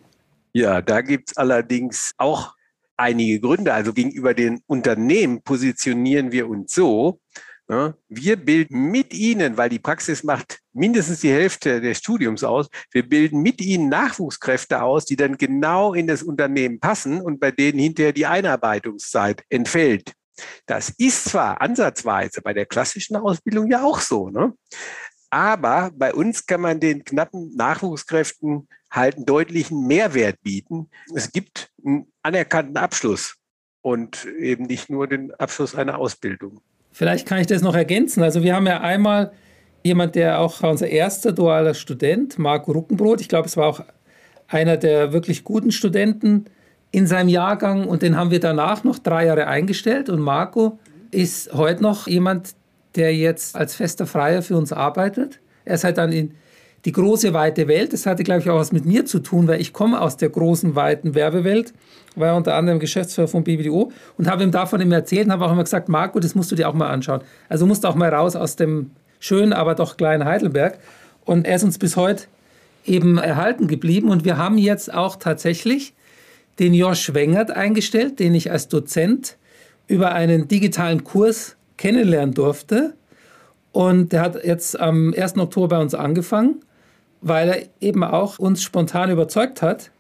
Ja, 0.53 0.83
da 0.83 1.01
gibt 1.01 1.31
es 1.31 1.37
allerdings 1.39 2.13
auch 2.19 2.53
einige 2.96 3.40
Gründe. 3.40 3.72
Also 3.72 3.92
gegenüber 3.92 4.35
den 4.35 4.61
Unternehmen 4.66 5.42
positionieren 5.42 6.33
wir 6.33 6.48
uns 6.48 6.74
so, 6.74 7.20
ne, 7.68 7.94
wir 8.09 8.37
bilden 8.37 8.90
mit 8.90 9.14
ihnen, 9.14 9.57
weil 9.57 9.68
die 9.68 9.78
Praxis 9.78 10.24
macht 10.24 10.61
mindestens 10.72 11.20
die 11.20 11.33
Hälfte 11.33 11.80
des 11.80 11.98
Studiums 11.98 12.44
aus, 12.44 12.68
wir 12.90 13.09
bilden 13.09 13.42
mit 13.42 13.61
ihnen 13.61 13.88
Nachwuchskräfte 13.88 14.83
aus, 14.83 15.04
die 15.04 15.16
dann 15.16 15.37
genau 15.37 15.94
in 15.94 16.07
das 16.07 16.22
Unternehmen 16.22 16.80
passen 16.80 17.20
und 17.20 17.40
bei 17.40 17.50
denen 17.50 17.78
hinterher 17.78 18.12
die 18.12 18.26
Einarbeitungszeit 18.26 19.42
entfällt. 19.48 20.12
Das 20.66 20.90
ist 20.90 21.26
zwar 21.26 21.61
ansatzweise 21.61 22.42
bei 22.42 22.52
der 22.52 22.66
klassischen 22.66 23.16
Ausbildung 23.16 23.70
ja 23.70 23.85
auch 23.85 24.00
so, 24.00 24.30
ne? 24.30 24.52
aber 25.35 25.90
bei 25.92 26.14
uns 26.14 26.46
kann 26.46 26.61
man 26.61 26.78
den 26.78 27.04
knappen 27.04 27.54
Nachwuchskräften 27.57 28.68
halt 28.94 29.16
einen 29.16 29.26
deutlichen 29.26 29.87
Mehrwert 29.87 30.40
bieten. 30.42 30.88
Es 31.14 31.33
gibt 31.33 31.70
einen 31.85 32.07
anerkannten 32.22 32.76
Abschluss 32.76 33.35
und 33.83 34.26
eben 34.38 34.64
nicht 34.64 34.88
nur 34.88 35.07
den 35.07 35.35
Abschluss 35.35 35.74
einer 35.74 35.98
Ausbildung. 35.98 36.61
Vielleicht 36.92 37.26
kann 37.26 37.40
ich 37.40 37.48
das 37.48 37.61
noch 37.61 37.74
ergänzen. 37.74 38.22
Also 38.22 38.42
wir 38.42 38.54
haben 38.54 38.66
ja 38.66 38.80
einmal 38.80 39.33
jemand, 39.83 40.14
der 40.14 40.38
auch 40.38 40.62
unser 40.62 40.87
erster 40.87 41.33
dualer 41.33 41.74
Student, 41.74 42.38
Marco 42.38 42.72
Ruckenbrot, 42.72 43.20
ich 43.20 43.28
glaube, 43.28 43.48
es 43.48 43.57
war 43.57 43.66
auch 43.66 43.85
einer 44.46 44.76
der 44.76 45.12
wirklich 45.12 45.42
guten 45.42 45.72
Studenten 45.72 46.44
in 46.92 47.09
seinem 47.09 47.28
Jahrgang 47.28 47.87
und 47.88 48.02
den 48.02 48.16
haben 48.16 48.30
wir 48.30 48.40
danach 48.40 48.85
noch 48.85 48.98
drei 48.98 49.26
Jahre 49.26 49.48
eingestellt 49.48 50.09
und 50.09 50.20
Marco 50.20 50.78
ist 51.11 51.52
heute 51.52 51.83
noch 51.83 52.07
jemand, 52.07 52.54
der 52.94 53.14
jetzt 53.14 53.57
als 53.57 53.74
fester 53.74 54.07
Freier 54.07 54.42
für 54.42 54.57
uns 54.57 54.72
arbeitet. 54.72 55.40
Er 55.64 55.74
ist 55.74 55.85
halt 55.85 55.98
dann 55.98 56.12
in 56.12 56.35
die 56.85 56.92
große, 56.92 57.33
weite 57.33 57.66
Welt. 57.68 57.92
Das 57.92 58.07
hatte, 58.07 58.25
glaube 58.25 58.40
ich, 58.40 58.51
auch 58.51 58.59
was 58.59 58.73
mit 58.73 58.85
mir 58.85 59.07
zu 59.07 59.20
tun, 59.20 59.49
weil 59.49 59.61
ich 59.61 59.73
komme 59.73 60.01
aus 60.01 60.16
der 60.16 60.29
großen, 60.29 60.75
weiten 60.75 61.14
Werbewelt, 61.14 61.73
war 62.14 62.37
unter 62.37 62.55
anderem 62.55 62.79
Geschäftsführer 62.79 63.29
von 63.29 63.42
BBDO 63.42 63.90
und 64.18 64.31
habe 64.31 64.44
ihm 64.44 64.51
davon 64.51 64.81
immer 64.81 64.97
erzählt 64.97 65.27
und 65.27 65.33
habe 65.33 65.47
auch 65.47 65.53
immer 65.53 65.64
gesagt, 65.64 65.88
Marco, 65.88 66.20
das 66.20 66.35
musst 66.35 66.53
du 66.53 66.57
dir 66.57 66.68
auch 66.68 66.75
mal 66.75 66.90
anschauen. 66.90 67.23
Also 67.49 67.66
musst 67.66 67.85
du 67.85 67.88
auch 67.88 67.94
mal 67.94 68.12
raus 68.12 68.37
aus 68.37 68.57
dem 68.57 68.90
schönen, 69.18 69.53
aber 69.53 69.75
doch 69.75 69.97
kleinen 69.97 70.25
Heidelberg. 70.25 70.79
Und 71.25 71.47
er 71.47 71.57
ist 71.57 71.64
uns 71.64 71.79
bis 71.79 71.97
heute 71.97 72.25
eben 72.85 73.16
erhalten 73.16 73.66
geblieben 73.66 74.11
und 74.11 74.27
wir 74.27 74.37
haben 74.37 74.59
jetzt 74.59 74.92
auch 74.92 75.16
tatsächlich 75.16 75.94
den 76.59 76.75
Josh 76.75 77.14
Wengert 77.14 77.51
eingestellt, 77.51 78.20
den 78.20 78.35
ich 78.35 78.53
als 78.53 78.68
Dozent 78.68 79.38
über 79.87 80.12
einen 80.12 80.49
digitalen 80.49 81.03
Kurs 81.03 81.57
kennenlernen 81.79 82.35
durfte. 82.35 82.94
Und 83.73 84.12
der 84.12 84.20
hat 84.20 84.44
jetzt 84.44 84.79
am 84.79 85.14
1. 85.16 85.38
Oktober 85.38 85.77
bei 85.77 85.83
uns 85.83 85.94
angefangen 85.94 86.61
weil 87.25 87.49
er 87.49 87.63
eben 87.81 88.05
auch 88.05 88.39
uns 88.39 88.63
spontan 88.63 89.11
überzeugt 89.11 89.63
hat. 89.63 89.91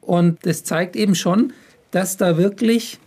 Und 0.00 0.44
das 0.46 0.64
zeigt 0.64 0.96
eben 0.96 1.14
schon, 1.14 1.52
dass 1.90 2.16
da 2.16 2.38
wirklich, 2.38 2.98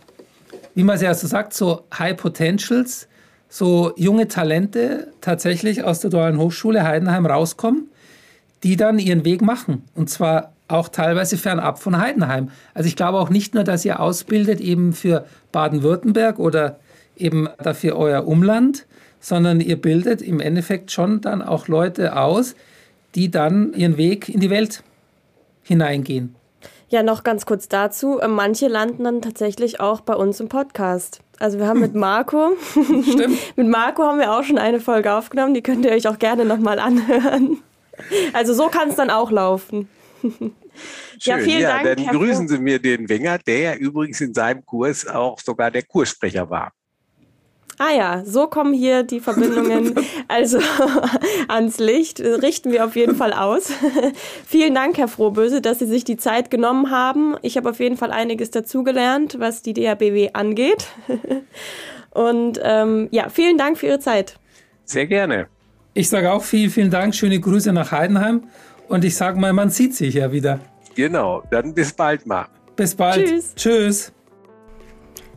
wie 0.76 0.84
man 0.84 0.94
es 0.94 1.02
ja 1.02 1.12
so 1.12 1.26
sagt, 1.26 1.52
so 1.52 1.82
High 1.98 2.16
Potentials, 2.16 3.08
so 3.48 3.92
junge 3.96 4.28
Talente 4.28 5.08
tatsächlich 5.20 5.82
aus 5.82 5.98
der 5.98 6.10
Dualen 6.10 6.38
Hochschule 6.38 6.84
Heidenheim 6.84 7.26
rauskommen, 7.26 7.88
die 8.62 8.76
dann 8.76 9.00
ihren 9.00 9.24
Weg 9.24 9.42
machen. 9.42 9.82
Und 9.96 10.10
zwar 10.10 10.52
auch 10.68 10.88
teilweise 10.88 11.36
fernab 11.36 11.80
von 11.80 11.98
Heidenheim. 11.98 12.50
Also 12.72 12.86
ich 12.86 12.94
glaube 12.94 13.18
auch 13.18 13.30
nicht 13.30 13.54
nur, 13.54 13.64
dass 13.64 13.84
ihr 13.84 13.98
ausbildet 13.98 14.60
eben 14.60 14.92
für 14.92 15.26
Baden-Württemberg 15.50 16.38
oder 16.38 16.78
eben 17.16 17.48
dafür 17.58 17.96
euer 17.96 18.28
Umland, 18.28 18.86
sondern 19.18 19.60
ihr 19.60 19.80
bildet 19.80 20.22
im 20.22 20.38
Endeffekt 20.38 20.92
schon 20.92 21.20
dann 21.20 21.42
auch 21.42 21.66
Leute 21.66 22.16
aus, 22.16 22.54
die 23.14 23.30
dann 23.30 23.72
ihren 23.74 23.96
Weg 23.96 24.28
in 24.28 24.40
die 24.40 24.50
Welt 24.50 24.82
hineingehen. 25.62 26.34
Ja, 26.88 27.02
noch 27.02 27.24
ganz 27.24 27.46
kurz 27.46 27.68
dazu. 27.68 28.20
Äh, 28.20 28.28
manche 28.28 28.68
landen 28.68 29.04
dann 29.04 29.22
tatsächlich 29.22 29.80
auch 29.80 30.00
bei 30.00 30.14
uns 30.14 30.38
im 30.38 30.48
Podcast. 30.48 31.20
Also 31.38 31.58
wir 31.58 31.66
haben 31.66 31.80
mit 31.80 31.94
Marco, 31.96 32.52
Stimmt. 32.72 33.38
mit 33.56 33.66
Marco 33.66 34.04
haben 34.04 34.18
wir 34.18 34.32
auch 34.32 34.44
schon 34.44 34.58
eine 34.58 34.80
Folge 34.80 35.12
aufgenommen, 35.12 35.54
die 35.54 35.62
könnt 35.62 35.84
ihr 35.84 35.92
euch 35.92 36.06
auch 36.06 36.18
gerne 36.18 36.44
nochmal 36.44 36.78
anhören. 36.78 37.58
Also 38.32 38.54
so 38.54 38.68
kann 38.68 38.90
es 38.90 38.96
dann 38.96 39.10
auch 39.10 39.30
laufen. 39.30 39.88
Schön. 40.20 40.52
Ja, 41.20 41.38
vielen 41.38 41.60
ja, 41.60 41.82
Dank. 41.82 41.96
Dann 41.96 42.04
Herr 42.04 42.14
grüßen 42.14 42.48
Sie 42.48 42.58
mir 42.58 42.78
den 42.78 43.08
Wenger, 43.08 43.38
der 43.38 43.58
ja 43.58 43.74
übrigens 43.74 44.20
in 44.20 44.34
seinem 44.34 44.64
Kurs 44.64 45.06
auch 45.06 45.40
sogar 45.40 45.70
der 45.70 45.82
Kurssprecher 45.82 46.48
war. 46.50 46.72
Ah 47.78 47.92
ja, 47.94 48.22
so 48.24 48.46
kommen 48.46 48.72
hier 48.72 49.02
die 49.02 49.20
Verbindungen 49.20 49.94
also 50.28 50.58
ans 51.48 51.78
Licht. 51.78 52.20
Richten 52.20 52.72
wir 52.72 52.84
auf 52.84 52.96
jeden 52.96 53.14
Fall 53.14 53.32
aus. 53.32 53.70
Vielen 54.46 54.74
Dank, 54.74 54.96
Herr 54.96 55.08
Frohböse, 55.08 55.60
dass 55.60 55.80
Sie 55.80 55.86
sich 55.86 56.04
die 56.04 56.16
Zeit 56.16 56.50
genommen 56.50 56.90
haben. 56.90 57.36
Ich 57.42 57.56
habe 57.56 57.70
auf 57.70 57.78
jeden 57.78 57.96
Fall 57.96 58.12
einiges 58.12 58.50
dazugelernt, 58.50 59.36
was 59.38 59.62
die 59.62 59.74
DHBW 59.74 60.30
angeht. 60.32 60.86
Und 62.10 62.58
ähm, 62.62 63.08
ja, 63.10 63.28
vielen 63.28 63.58
Dank 63.58 63.76
für 63.76 63.86
Ihre 63.86 63.98
Zeit. 63.98 64.38
Sehr 64.84 65.06
gerne. 65.06 65.48
Ich 65.92 66.08
sage 66.08 66.32
auch 66.32 66.42
vielen, 66.42 66.70
vielen 66.70 66.90
Dank. 66.90 67.14
Schöne 67.14 67.38
Grüße 67.38 67.72
nach 67.72 67.92
Heidenheim. 67.92 68.44
Und 68.88 69.04
ich 69.04 69.16
sage 69.16 69.38
mal, 69.38 69.52
man 69.52 69.68
sieht 69.68 69.94
sich 69.94 70.14
ja 70.14 70.32
wieder. 70.32 70.60
Genau, 70.94 71.42
dann 71.50 71.74
bis 71.74 71.92
bald 71.92 72.26
mal. 72.26 72.46
Bis 72.74 72.94
bald. 72.94 73.26
Tschüss. 73.26 73.54
Tschüss. 73.54 74.12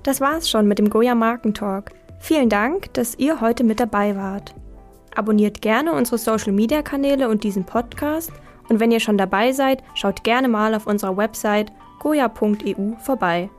Das 0.03 0.21
war's 0.21 0.49
schon 0.49 0.67
mit 0.67 0.79
dem 0.79 0.89
Goya 0.89 1.15
Markentalk. 1.15 1.91
Vielen 2.19 2.49
Dank, 2.49 2.93
dass 2.93 3.17
ihr 3.17 3.41
heute 3.41 3.63
mit 3.63 3.79
dabei 3.79 4.15
wart. 4.15 4.53
Abonniert 5.15 5.61
gerne 5.61 5.93
unsere 5.93 6.17
Social 6.17 6.51
Media 6.51 6.81
Kanäle 6.81 7.29
und 7.29 7.43
diesen 7.43 7.65
Podcast. 7.65 8.31
Und 8.67 8.79
wenn 8.79 8.91
ihr 8.91 8.99
schon 8.99 9.17
dabei 9.17 9.51
seid, 9.51 9.83
schaut 9.95 10.23
gerne 10.23 10.47
mal 10.47 10.75
auf 10.75 10.85
unserer 10.85 11.17
Website 11.17 11.71
goya.eu 11.99 12.95
vorbei. 12.99 13.49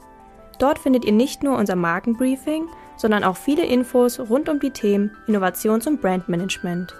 Dort 0.59 0.79
findet 0.79 1.05
ihr 1.05 1.13
nicht 1.13 1.43
nur 1.43 1.57
unser 1.57 1.75
Markenbriefing, 1.75 2.69
sondern 2.97 3.25
auch 3.25 3.37
viele 3.37 3.65
Infos 3.65 4.21
rund 4.21 4.49
um 4.49 4.61
die 4.61 4.71
Themen 4.71 5.11
Innovations- 5.27 5.89
und 5.89 6.01
Brandmanagement. 6.01 6.95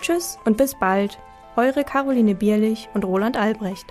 Tschüss 0.00 0.38
und 0.44 0.58
bis 0.58 0.78
bald, 0.78 1.18
eure 1.56 1.82
Caroline 1.82 2.34
Bierlich 2.34 2.88
und 2.92 3.04
Roland 3.04 3.36
Albrecht. 3.36 3.86